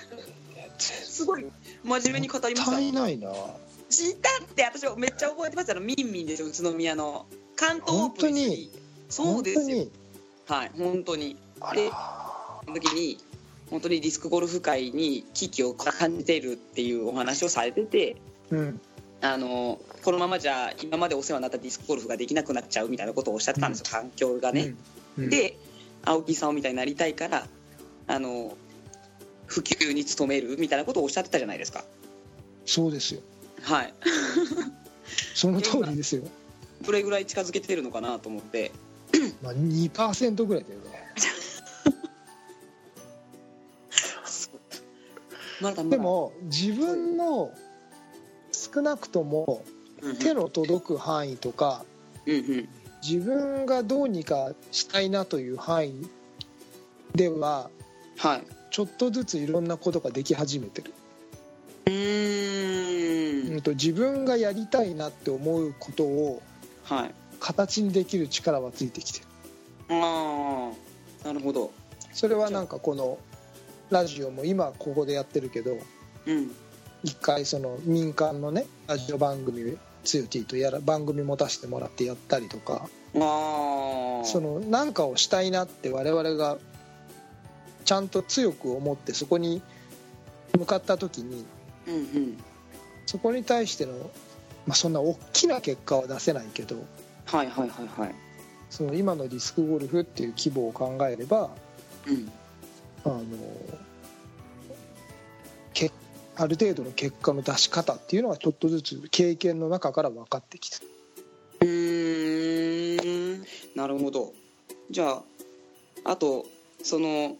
[0.78, 1.46] すごい
[1.84, 2.76] 真面目に語りました。
[2.76, 3.32] 足りないな。
[3.88, 7.26] 知ったって私めっちゃ覚えてますよミンミンですよ宇都宮の
[7.60, 8.70] 関東オープンに？
[9.10, 9.76] そうですよ。
[9.76, 9.90] 本当に？
[10.48, 11.36] はい本当に。
[11.60, 13.18] あでらその時に
[13.70, 18.16] 本当にディスクゴルフ界に危機を感じているっていうお話をされてて
[18.50, 18.80] うん。
[19.22, 24.74] あのこのままじゃ今までお世話になったディスクゴルフができなくなっちゃうみたいなことをおっしゃってたんですよ、環境がね、
[25.18, 25.24] うん。
[25.24, 25.30] うん。
[25.30, 25.58] で
[26.02, 27.46] 青木さんみたいになりたいから
[28.06, 28.56] あの
[29.44, 31.84] 普及に努めるみたいなことをおっしゃってたじゃないですか。
[32.64, 33.20] そうですよ。
[33.60, 33.92] はい。
[35.34, 36.22] その通りですよ、
[36.82, 38.72] どれぐらい近づけてるのかなと思って。
[39.42, 40.90] まあ、2%ぐらいだよね。
[45.60, 47.52] まだまだでも自分の
[48.52, 49.62] 少なくとも
[50.18, 51.84] 手の届く範囲とか
[52.26, 52.68] うんうん。
[53.06, 56.08] 自分がどうにかしたいなという範囲
[57.14, 57.70] では
[58.18, 58.42] はい。
[58.70, 60.92] ちょっとずついろんなことができ始めてる、
[61.86, 63.54] うーん。
[63.54, 66.42] うん、と自分がやりたいなって思うことを
[66.84, 67.14] はい。
[67.40, 69.26] 形にできる力はついてきてる。
[69.90, 70.72] あ
[71.24, 71.72] あなるほど。
[72.12, 73.18] それはなんかこの
[73.90, 75.78] ラジオも今ここでやってるけど
[76.26, 76.50] うん。
[77.02, 86.58] 一回その民間のねラジオ番組つよ T とやら番組持たせてもらってやったりとかああその何かをしたいなって我々が
[87.84, 89.62] ちゃんと強く思ってそこに
[90.58, 91.44] 向かった時に
[91.86, 92.44] うんうん
[93.06, 93.92] そこに対しての、
[94.70, 96.76] まあ、そんな大きな結果は出せないけど
[97.24, 98.14] はいはいはいはい。
[98.70, 101.50] その今のディスクゴルフっていう規模を考えれば
[102.06, 102.30] うん。
[103.04, 103.24] あの
[105.74, 105.90] け
[106.36, 110.76] ある程度の結果の出し方っていうのはちょっとずつ経験の中から分かってきて
[111.62, 113.44] るうーん。
[113.74, 114.32] なるほど。
[114.88, 115.22] じゃあ
[116.04, 116.46] あと
[116.84, 117.36] その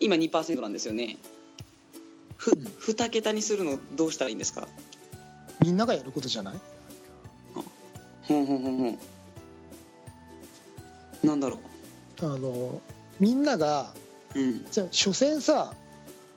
[0.00, 1.18] 今2%なんですよね。
[2.38, 2.64] ふうん。
[2.64, 4.66] 2桁にするのどうしたらいいんですか？
[5.62, 6.54] みんながやることじゃない？
[8.22, 8.98] ほんほんほんほん。
[11.24, 11.58] なんだろ
[12.20, 12.80] あの
[13.20, 13.92] みんなが
[14.34, 14.66] ううん。
[14.70, 15.72] じゃあ所詮さ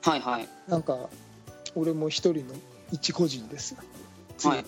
[0.02, 0.48] はいはい。
[0.68, 1.08] なんか
[1.74, 2.54] 俺も一人の
[2.92, 3.72] 一個人です。
[3.72, 3.78] よ、
[4.44, 4.64] はい。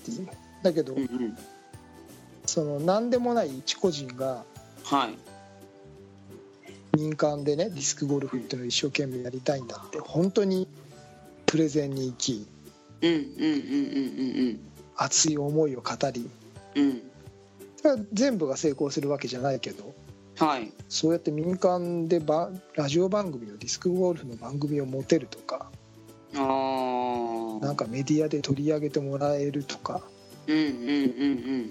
[0.62, 1.38] だけど、うんうん。
[2.46, 4.44] その何でもない一個人が
[4.84, 5.18] はい。
[6.96, 10.66] 民間でねディスクゴルフっていうのを一生懸命やりたいんだって本当に
[11.46, 12.48] プレゼンに行き
[14.96, 16.28] 熱い思いを語り
[16.74, 17.02] うん。
[18.12, 19.94] 全部が成功するわけじゃないけど
[20.38, 20.72] はい。
[20.88, 25.70] そうやって民間でばラジオ番組のディスクゴルフの番組を持てるとか
[26.34, 30.02] ああなんかメディアで取り上げてもらえるとか
[30.46, 31.68] うんうんうんっ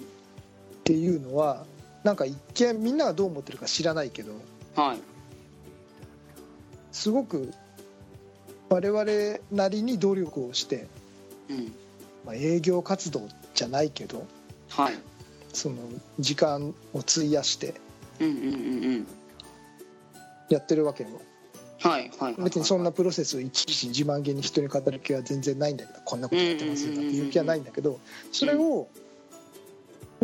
[0.83, 1.65] ていうのは
[2.03, 4.97] なんか一見みんながどう思ってるか知らないけどうんはい。
[6.91, 7.53] すごく
[8.69, 10.87] 我々なりに努力をして、うん
[12.25, 14.25] まあ、営業活動じゃないけど
[14.69, 14.93] はい。
[15.53, 15.77] その
[16.19, 17.75] 時間を費やして
[18.19, 18.51] うんうんうんう
[18.99, 19.07] ん。
[20.49, 21.09] やってるわけよ。
[21.79, 22.43] はいはいはい。
[22.43, 27.99] 別にそんなプロセスをいちいち自慢げに人に語る気は全然ないんだけどこんなことやってますよっていう気はないんだけど
[28.31, 28.87] それを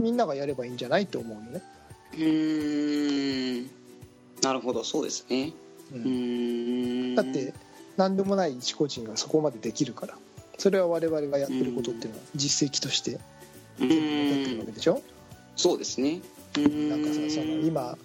[0.02, 1.62] みんながやればいいんじゃないと思うのね、
[2.14, 3.70] うーん。
[4.42, 5.54] なるほどそうですね。
[5.94, 7.16] うん。
[7.16, 7.54] だって
[7.98, 10.18] 何でもない一個人がそこまでできるから
[10.58, 13.18] それは我々がやってることっていうのは実績としてう
[13.80, 15.02] 残ってるわーんけでしょ？
[15.56, 16.22] そうですね。
[16.56, 17.98] なんかさその今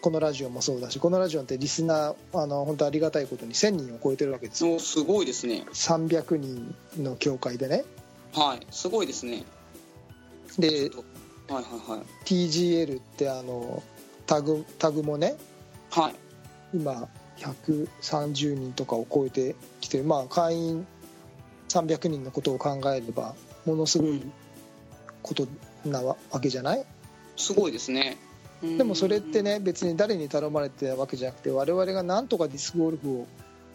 [0.00, 4.76] このラジオもそうだしこのラジオってリスナーあの本当ありがたいことに1000人を超えてるわけですよ。
[4.76, 5.64] おすごいですね。
[5.72, 7.84] 300人の協会でね。
[8.32, 9.44] はいすごいですね。
[10.58, 10.90] で
[11.48, 12.24] はいはいはい。
[12.24, 13.82] TGL ってあの
[14.26, 15.36] タグタグもね
[15.90, 16.14] はい。
[16.72, 20.86] 今130人とかを超えてきてまあ会員
[21.70, 24.20] 300人のことを考えればものすごい
[25.22, 25.46] こと
[25.84, 26.84] なわけじゃない？
[27.36, 28.18] すごいですね。
[28.62, 33.26] でもそれってね別に誰に頼まれてたわけじゃなくて我々がなんとかディスクゴルフを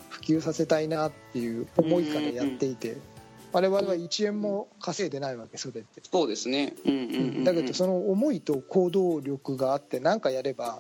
[0.10, 2.98] 普及させたいなっていう思いからやっていて
[3.52, 6.02] 我々は1円も稼いでないわけそれって。
[6.12, 6.74] そうですね。
[7.44, 10.80] だけどその思いと行動力があって何かやれば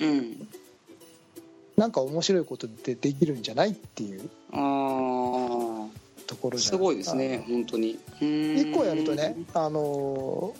[0.00, 0.48] うん。
[1.76, 4.30] なんか面白いことってできるんじゃないっていう。
[4.52, 4.56] あ
[6.26, 7.98] ところじゃあすごいですね本当に。
[8.20, 10.54] 一個やるとねあの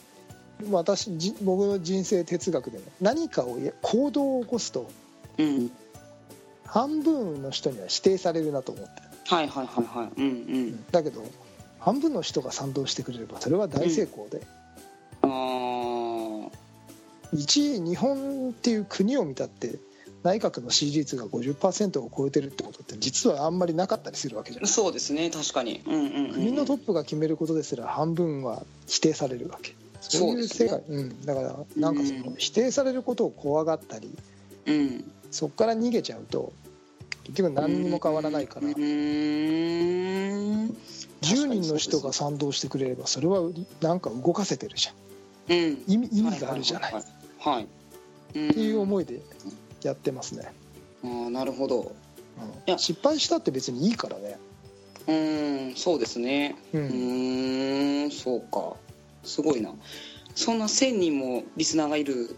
[0.71, 4.91] 私じ僕の人生哲学でも何かをや行動を起こすと
[5.39, 5.71] うん。
[6.64, 9.03] 半分の人には指定されるなと思って。
[9.29, 10.21] はいはいはいはい。
[10.21, 10.87] うんうん。
[10.91, 11.25] だけど
[11.79, 14.43] 半分の人が賛同してくれればそれは大成功で、
[15.23, 16.51] ああ
[17.33, 19.77] 一日本っていう国を見たって
[20.27, 24.68] 内閣の支持率が50%を超えてるってことって実はあんまりなかったりするわけじゃない。
[24.68, 25.83] そうですね確かに。
[25.87, 29.77] うんうんうん国のトップが決めることですら半分は否定されるわけ。
[30.01, 30.83] そういう世界。
[30.89, 32.35] う、ん、だからなんかそのうん。
[32.39, 34.11] 否定されることを怖がったり
[34.66, 35.05] うん。
[35.31, 36.53] そこから逃げちゃうと
[37.22, 38.66] 結局何にも変わらないから。
[38.66, 38.77] うーん。
[41.22, 43.43] 10人の人が賛同してくれればそれは
[43.81, 44.93] なんか動かせてるじゃ
[45.53, 45.57] ん。
[45.57, 45.85] うん。
[45.87, 46.95] 意味意味があるじゃない。
[46.95, 47.64] はいはいはい、はい、
[48.51, 49.20] っていう思いで
[49.83, 50.53] やってますね、
[51.05, 51.81] うんああなるほど。
[51.81, 51.87] うん。
[52.66, 52.79] いや。
[52.79, 54.39] 失敗したって別にいいからね。
[55.07, 56.57] うーんそうですね。
[56.72, 58.77] ううんそうか。
[59.24, 59.72] すごいな。
[60.35, 62.37] そんな1000人もリスナーがいる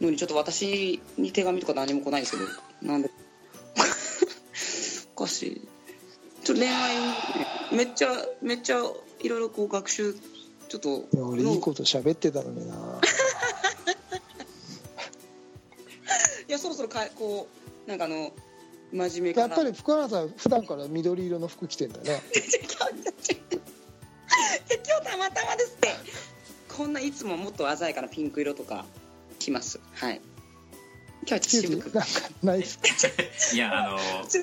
[0.00, 2.92] のにちょっと私に手紙とか何も来ないんですけど。
[2.92, 3.10] なんで。
[5.16, 5.60] おかしい。
[6.44, 7.14] ちょっと恋愛ね
[7.72, 8.08] めっちゃ
[8.40, 8.80] めっちゃ
[9.20, 10.14] いろいろこう学習
[10.68, 11.04] ちょっと。
[11.18, 13.00] 俺いいこと喋ってたのにな
[16.48, 17.48] いやそろそろかこ
[17.86, 18.32] うなんかあの
[18.92, 19.46] 真面目かな。
[19.48, 22.22] やっぱり福原さん普段から緑色の服着てんだね
[24.86, 25.88] 今日たまたまですって。
[26.68, 28.84] こんないつももっと鮮やかなピンク色とか
[29.38, 29.80] 着ます。
[29.94, 30.20] はい。
[31.28, 32.04] 今日は なんか
[32.42, 32.86] ないっすか？
[33.54, 33.98] いやあの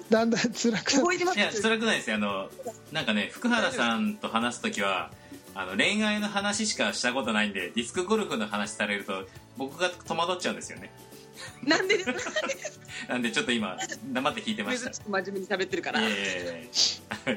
[0.10, 1.38] だんだん辛くなっ動いてます？
[1.40, 2.16] いや辛くないですよ。
[2.18, 2.50] あの
[2.92, 5.12] なんかね福原さんと話す時は
[5.56, 9.26] あの恋愛の話しかしたことないんでディスクゴルフの話されると
[9.56, 10.92] 僕が戸惑っちゃうんですよね
[11.64, 12.14] なんでですか？
[13.14, 13.78] なんでちょっと今
[14.12, 14.92] 黙って聞いてました。
[14.92, 16.02] 真面目に喋ってるから。
[16.02, 17.36] いやいやいやいや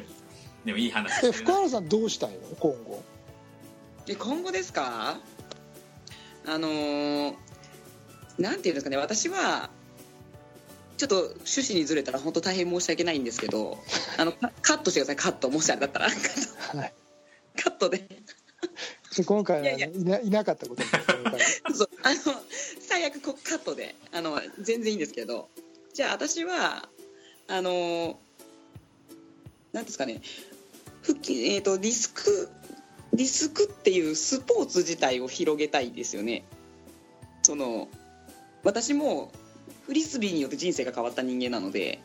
[0.64, 2.38] でもいい話え福原さんどうしたいの？
[2.58, 3.02] 今後。
[4.06, 5.18] で今後ですか？
[6.46, 7.34] あのー
[8.38, 8.96] なんていうんですかね。
[8.98, 9.70] 私は
[10.98, 13.78] ちょっと趣旨にずれたら本当大変申し訳ないんですけど
[14.18, 15.16] あのカカットしてください。
[15.16, 15.48] カット。
[15.50, 16.08] もしあれだったら。
[16.10, 16.92] カットはい。
[17.62, 18.06] カットで。
[19.16, 19.86] で今回はいやいや。
[19.86, 20.82] いないなかったこと
[21.74, 21.90] そう。
[22.02, 22.16] あの
[22.96, 25.50] 最悪こうカットであの全然いいんですけど。
[25.92, 26.88] じゃあ私は
[27.46, 28.18] あの
[29.72, 30.22] なんですかね。
[31.02, 32.48] 復帰、えー、とディスク
[33.12, 36.44] ディスクっていうスポーツ自体を広げたいですよね。
[37.42, 37.88] その
[38.64, 39.30] 私も
[39.84, 42.00] フリスビーによって人生が変わった人間なので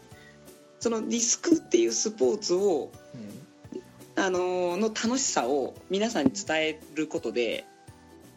[0.81, 2.91] そのディスクっていうスポーツを
[4.17, 7.63] あのの楽しさを皆さんに伝えることで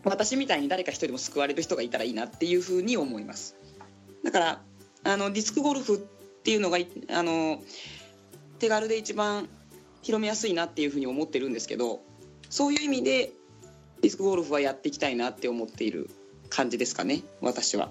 [0.05, 3.57] 私みたいに誰か一人でも救われる人がいたらいいなっていうふうに思います。
[4.23, 4.63] だから
[5.05, 5.99] あのディスクゴルフっ
[6.43, 7.63] ていうのがいあの
[8.59, 9.49] 手軽で一番
[10.03, 12.01] 広めやすいなっていうふうに思ってるんですけど
[12.51, 13.33] そういう意味で
[14.01, 16.11] ディスクゴルフはやっていきたいなって思っている
[16.51, 17.91] 感じですかね私は。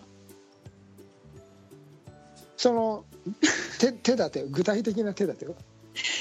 [2.57, 3.05] その
[3.80, 5.53] 手 手立て具体的な手立ては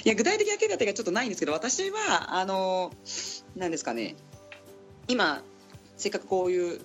[0.04, 2.92] いや具体的な手立てがちょっとないんですけど私はあの
[3.54, 4.16] なんですかね
[5.06, 5.44] 今
[6.02, 6.80] せっかくこういう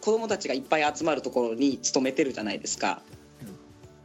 [0.00, 3.02] 子供たちがいっぱい集まるところに勤めてるじゃないですか。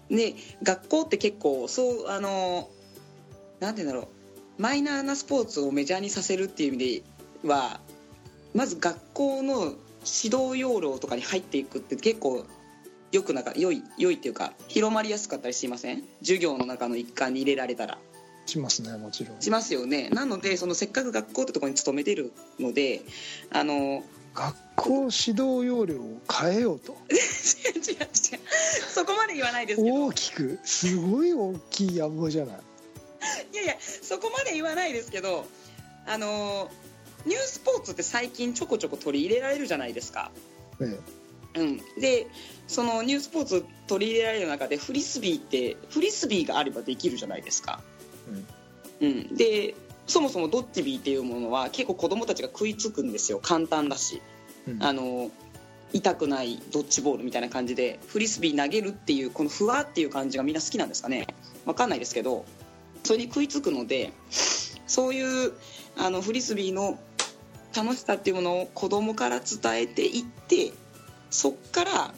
[0.10, 2.70] で学校って結構そうあの
[3.62, 4.10] なんて言うんだろ
[4.58, 4.62] う。
[4.62, 7.04] マイナーなスポーツをメジャーにさせるっていう意味
[7.44, 7.80] では
[8.54, 12.46] まず学校の指導要領とかに入っていくって結構
[13.12, 16.04] よくなんか良い良いっていうか広まりやすかったりしません？
[16.20, 17.98] 授業の中の一環に入れられたら
[18.46, 19.42] しますねもちろん。
[19.42, 20.10] しますよね。
[20.10, 23.02] なのでそのせっかく学校ってところに勤めてるので
[23.52, 26.98] あの学校指導要領を変えようと。
[27.12, 28.00] 違う違う。
[28.00, 28.10] 違う
[28.90, 30.06] そこまで言わないですけど。
[30.06, 30.60] 大きく。
[30.64, 32.60] すごい大きい野望じゃない。
[33.54, 35.46] いやいやそこまで言わないですけど
[36.08, 36.72] あの
[37.26, 40.32] ニュースポーツって最近ちょこちょこ取り入れられるじゃないですか。
[40.80, 40.98] ね
[41.54, 42.28] うん、で
[42.68, 47.82] そのニュースポーツ取り入れられる中でフリスビーってフリスビーがあればできるじゃないですか。
[49.02, 49.76] うん、で
[50.08, 53.40] そもそもドッジビーっていうものは結構子供たちが食いつくんですよ。
[53.42, 54.22] 簡単だし、
[54.68, 54.84] うん。
[54.84, 55.32] あの
[55.94, 61.28] 痛くないドッジボールみたいな感じでフリスビー投げるっていうこのふわっていう感じがみんな好きなんですかね。
[61.66, 62.46] わかんないですけど
[63.04, 64.12] それに食いつくので
[64.88, 65.54] そういう
[65.98, 66.98] あのフリスビーの
[67.76, 70.72] 楽しさっていうものを子供から伝えていって
[71.30, 72.14] そっから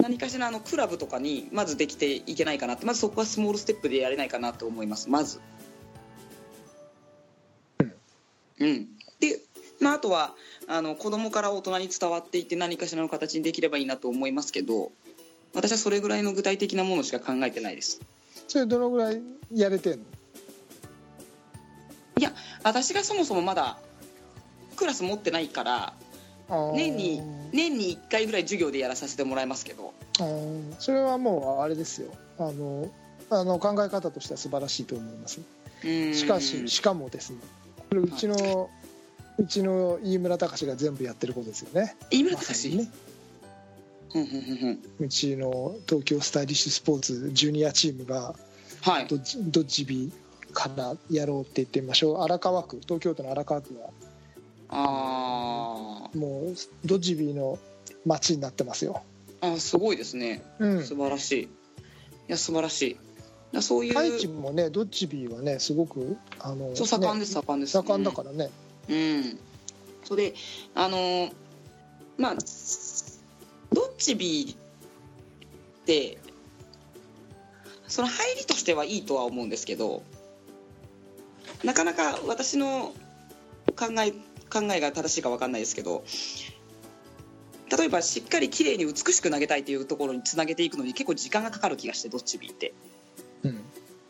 [0.00, 5.40] 何かしらあのクラブとかにまずできていけないかなってまずそこはスモールステップでやれないかなと思いますまず。
[8.58, 8.88] うん、
[9.20, 9.40] で、
[9.80, 10.34] まあ、あとは
[10.68, 14.92] あの子供から大人に伝わっていって何かしらの形にできればいいなと思いますけど
[15.54, 18.00] 私はそれぐらいの具体的なものしか考えてないです。
[18.48, 19.20] それどのぐらい
[19.52, 20.04] やれてんの？
[22.18, 22.32] いや
[22.62, 23.78] 私がそもそもまだ
[24.76, 25.94] クラス持ってないから
[26.74, 27.22] 年に
[27.52, 29.92] 年に1回ぐらい授業でやらさせてもらいますけど。
[30.78, 32.12] それはもうあれですよ。
[32.38, 32.90] あの
[33.30, 35.40] あの考え方としては素晴らしいと思います。
[35.82, 37.38] ししかししかもですね。
[37.88, 38.70] これうちの
[39.38, 41.96] うちの飯村隆が全部やってることですよね。
[42.10, 42.90] 今まさに私、ね
[45.00, 48.34] うちの東京スタイリッシュスポーツジュニアチームが
[48.82, 49.06] はい。
[49.08, 52.22] ドッジビーからやろうって言ってみましょう。
[52.22, 53.88] 荒川区東京都の荒川区が
[54.74, 56.54] あもう
[56.86, 57.58] ドッジビーの
[58.06, 60.42] 街になってますよ、ーあすごいですね。
[60.58, 61.42] うん、素晴らしい。
[61.42, 61.48] い
[62.28, 62.98] や素晴らし
[63.52, 63.60] い。
[63.60, 68.50] そういう愛知もねドッジビーはねすごくあのそう盛んねです盛んです、盛んだからね。
[68.88, 69.38] うん。
[70.04, 70.34] それで
[70.74, 71.32] あのー
[72.16, 74.56] まあどっちビーっ
[75.86, 76.18] て
[77.88, 80.02] その入りとしてはいいとは思うんですけど
[81.64, 82.92] なかなか私の
[83.76, 84.12] 考え
[84.52, 86.04] 考えが正しいか分かんないですけど
[87.76, 92.74] 例えばしっかり綺麗に美しく投げたいというところにつなげていくのに結構時間がかかる気がしてどっちビーって。
[93.44, 93.60] うん。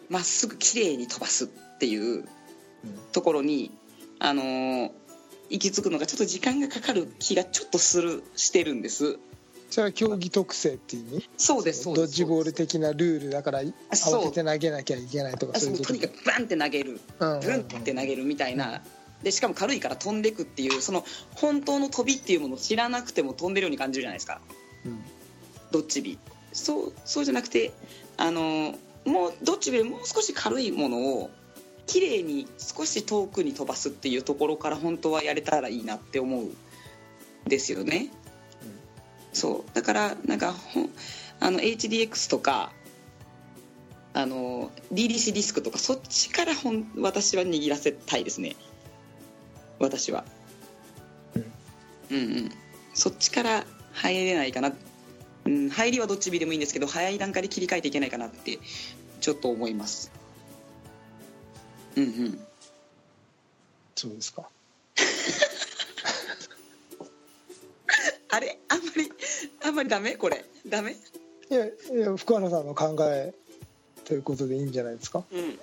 [0.09, 2.25] まっすぐ綺麗に飛ばすっていう
[3.13, 3.71] ところに、
[4.19, 4.91] あのー
[5.51, 9.19] 行き着くのがちょっと時間がかかる気がちょっとするしてるんです。
[9.69, 12.07] それは競技特性っていう意味そうですそうです。
[12.07, 15.73] ドッジボール的なルールだから慌てて投げなきゃいけないとかあそう。
[15.73, 17.01] いうこととにかくバンって投げる。
[17.19, 17.35] うん。
[17.35, 18.83] うんブンって投げるみたいな
[19.23, 21.05] でしかも軽いから飛んでくっていうその
[21.35, 24.41] 本当の飛びっていうものを知らなくても飛んでるように感じるじゃないですか。
[24.85, 25.05] うん。
[25.71, 26.19] ドッジビー。
[26.53, 27.73] そうそうじゃなくて
[28.17, 31.31] あのーもうドッジビーもう少し軽いものを
[31.87, 36.55] 綺麗に少し遠くに飛ばすっていうところから本当はやれたらいいなって思うん
[37.47, 38.09] ですよね、
[39.33, 39.75] そう。
[39.75, 40.55] だからなんか
[41.41, 42.73] あの HDX とか
[44.15, 48.55] あの DDC ディスクとかそっちからほん私は握らせたいですね
[49.83, 50.25] 私は、
[52.11, 52.51] うん、うん
[52.95, 54.73] そっちから入れないかな、
[55.45, 58.59] うん、入りはどっちビでもいいんですけど早い段階で切り替えていけないかなって
[59.21, 60.11] ちょっと思います。
[61.97, 62.39] うんうん。
[63.95, 64.49] そうですか。
[68.31, 68.59] あれ？
[68.69, 69.13] あんまり
[69.63, 70.17] あんまりダメ？
[70.17, 70.45] これ？
[70.67, 70.93] ダメ？
[70.93, 73.35] いやいや福原さんの考え
[74.05, 75.25] ということでいいんじゃないですか。
[75.31, 75.59] うん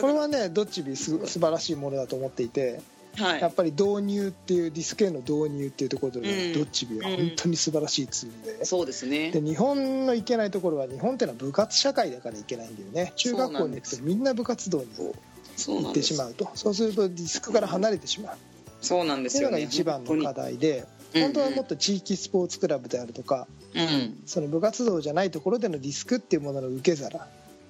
[0.00, 2.80] これはねどっちびす素晴らしいものだと思っていて
[3.18, 3.40] はい。
[3.40, 6.52] やっぱり導入っていうディスクへの導入っていうところで、ねうん。
[6.54, 9.30] どっちびは本当に素晴らしいツールで、そうですね。
[9.30, 13.12] で日本のいけないところは日本っていうのは部活社会だからいけないんだよね。
[13.16, 16.84] 中学校に行くとみんな部活動に行ってしまうとそうす。
[16.84, 18.36] るとディスクから離れてしまう。
[18.80, 21.22] そうなんでっていうのがすよね一番の課題でうん。
[21.22, 24.20] 本当はもっと地域スポーツクラブであるとかうん。
[24.26, 27.26] その部活動じゃないところでのディスクっていうものの受け皿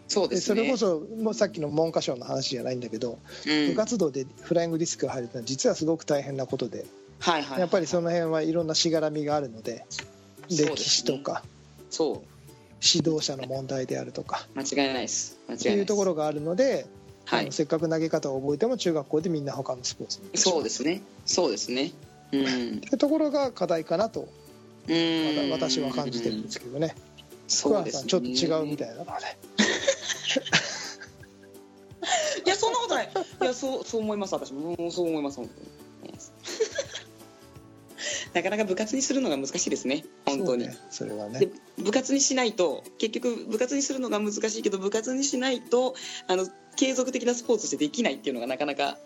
[0.09, 3.69] そうですそれこそもうさっきの文科省の話じゃないんだけどうん。
[3.69, 6.87] 部活動でフライングディスクが入るのは実はすごく大変なことで
[7.21, 9.85] はいはいやっぱりその辺はいろんなしがらみがあるので
[10.49, 11.43] 歴史とか
[11.91, 12.39] そう。
[12.81, 14.47] 指導者の問題であるとか。
[14.55, 15.37] 間違いないです。
[15.49, 16.87] 間違いないいうところがあるので
[17.25, 17.53] はい。
[17.53, 21.03] せっかく投げ方を覚えても中学校でみんな他のスポーツにそうですね。
[21.27, 21.93] そうですね。
[22.33, 22.41] うん。
[22.41, 22.55] って
[22.87, 24.29] いうところが課題かなと
[25.51, 26.95] 私は感じてるんですけどね。
[27.49, 28.01] そうですね。
[28.01, 29.13] さんちょっと違うみたいなので
[32.45, 33.11] いやそんなことない。
[33.43, 34.75] いやそうそう思います私も。
[34.79, 35.69] うんそう思います本当に。
[38.35, 40.05] なかなか部活にするのが難しいですね。
[40.25, 40.77] 本当に、ね。
[40.91, 41.41] それはね。
[41.41, 41.49] で
[41.79, 45.95] 部活にしないと結局部活にするのが難しいけど部活にしないと
[46.27, 48.99] あの継続的なスポーツとしてできないっていうのがなかなか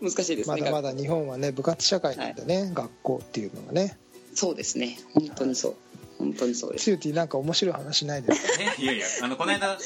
[0.00, 3.98] 難しいですねまだまだ日本はね部活社会なんでね、学校っていうのがね。
[4.34, 4.98] そうですね。
[5.14, 5.74] 本当にそう
[6.20, 6.84] 本当にそうです。
[6.84, 8.58] ツーティーなんか面白い話ないですか？
[8.58, 9.76] ね いやいやあのこの間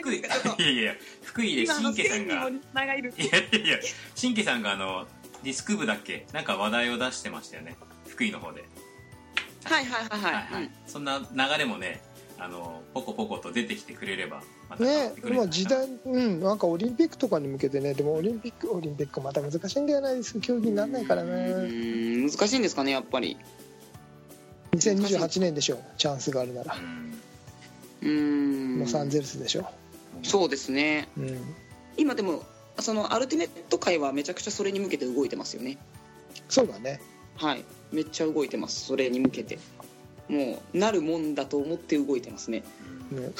[0.00, 0.28] 福井 いや
[0.70, 2.48] いやいや福井で新家さんが。
[2.48, 3.78] いがいるやいやいや
[4.14, 5.06] 新家さんがあの
[5.42, 6.26] ディスク部だっけ？
[6.32, 7.76] なんか話題を出してましたよね。
[8.06, 8.64] 福井の方で。
[9.64, 10.70] はいはいはいはい、はいはい。
[10.86, 12.00] そんな流れもね
[12.38, 23.36] あのポコポコと出てきてくれればまたねってくるんもう時じゃないか代うんなんかオリンピックとかに向けてねでもオリンピックオリンピックまた難しいんだよなディスク競技にならないからうね難しいんですかねやっぱり
[24.78, 26.74] 2028年でしょチャンスがあるなら。
[26.74, 26.80] な
[28.02, 28.80] うん。
[28.80, 29.66] ロサンゼルスでしょ
[30.22, 31.08] そうですね。
[31.16, 31.54] うん。
[31.96, 32.42] 今でも
[32.78, 35.78] そのアルティメット界はめちゃくちゃそれに向けて動いてますよね。
[36.48, 37.00] そうだね。
[37.36, 37.64] はい。
[37.92, 38.86] めっちゃ動いてます。
[38.86, 39.58] それに向けて。
[40.28, 42.62] もうなるもんだと思って動いてますね。
[43.10, 43.30] ね。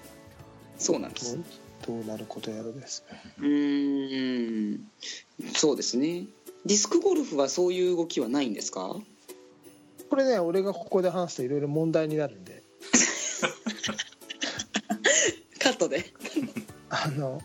[0.78, 1.38] そうなんです。
[1.86, 3.04] どうなることやらです。
[3.38, 4.90] うーん。
[5.54, 6.26] そうですね。
[6.64, 8.96] ディスクゴルフはそういう動きはないんですか？
[10.08, 12.62] これね俺がここで話すといろいろ問題になるんで。
[15.58, 16.12] カットで。
[16.88, 17.42] あの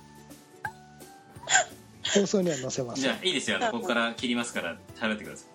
[2.14, 3.04] 放送には載せません。
[3.04, 3.58] じゃあいいですよ。
[3.58, 5.46] あのここから切りますから喋ってくださ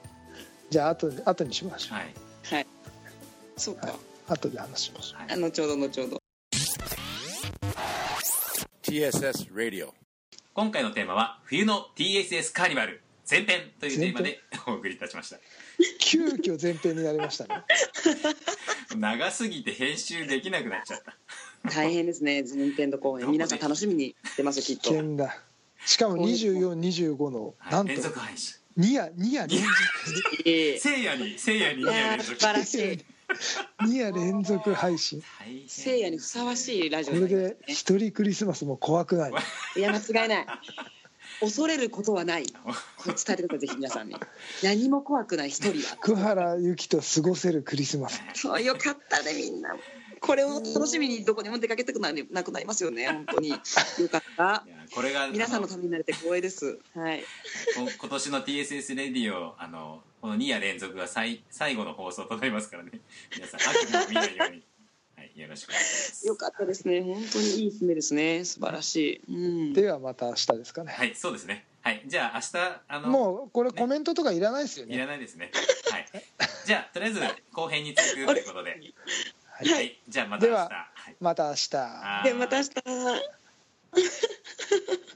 [0.70, 2.00] じゃあ後で後にしましょいう。
[2.00, 2.14] はい。
[2.54, 2.66] はい。
[3.56, 3.96] そうか、はい。
[4.28, 5.32] 後で話しましょう。
[5.32, 6.22] あ後ほど後ほど。
[8.82, 9.90] TSS Radio.
[10.54, 15.38] 今回のテーマは冬の TSS カーニバル前編というテーマでお送りいたしました。
[15.98, 17.62] 急遽前編になりましたね。
[18.96, 21.16] 長すぎて編集できなくなっちゃった。
[21.68, 23.28] 大変ですね前編と後編。
[23.32, 24.90] 皆さん楽しみにしてますよきっと。
[24.90, 25.36] 危険だ。
[25.84, 28.54] しかも2425のなんとはい連続配信。
[28.78, 29.72] 2夜2夜連続。
[30.44, 30.78] ええ。
[30.78, 33.04] せいやにせいやに2いやー夜連続素晴らしい。
[33.82, 35.20] 2夜連続配信。
[35.40, 35.68] 大変。
[35.68, 39.32] 聖夜にふさわしいラジオこれで一人クリスマスも怖くない。
[39.76, 40.46] いや間違いない
[41.40, 42.46] 恐れることはない。
[42.96, 44.16] これ伝えてくださいぜひ皆さんに。
[44.62, 45.96] 何も怖くない一人は。
[45.96, 48.22] 福原由紀と過ごせるクリスマス。
[48.34, 49.76] そうよかったねみんな。
[50.20, 53.50] これを楽しみにどこにも出かけたくなりなくなりますよね本当に。
[53.50, 53.58] よ
[54.10, 54.64] かった。
[54.66, 56.78] いやこれが皆さんのあためになれて光栄です。
[56.94, 57.22] はい。
[57.74, 63.00] こ今年の TSS レディオあのこの2夜連続が最最後の放送となりますからね。
[63.34, 64.62] 皆さん秋も見ないように、はい、
[65.36, 66.26] よろしくお願いします。
[66.26, 67.02] よかったですね。
[67.02, 68.44] 本当にいい締めですね。
[68.44, 70.92] 素晴らしい、うん、ではまた明日ですかね。
[70.92, 71.66] はいそうですね。
[71.82, 72.02] はい。
[72.06, 75.50] じゃあ明日あのもうこれコメントとかいらないですよいらねないですね。
[75.90, 76.06] はい。
[76.64, 77.20] じゃあとりあえず
[77.52, 78.70] 後編に続くということで。
[78.70, 78.76] は
[79.64, 79.68] い。
[79.68, 80.00] はい。
[80.08, 80.68] じゃあまた明日。
[81.20, 81.70] また明日。
[82.24, 82.70] でまた明日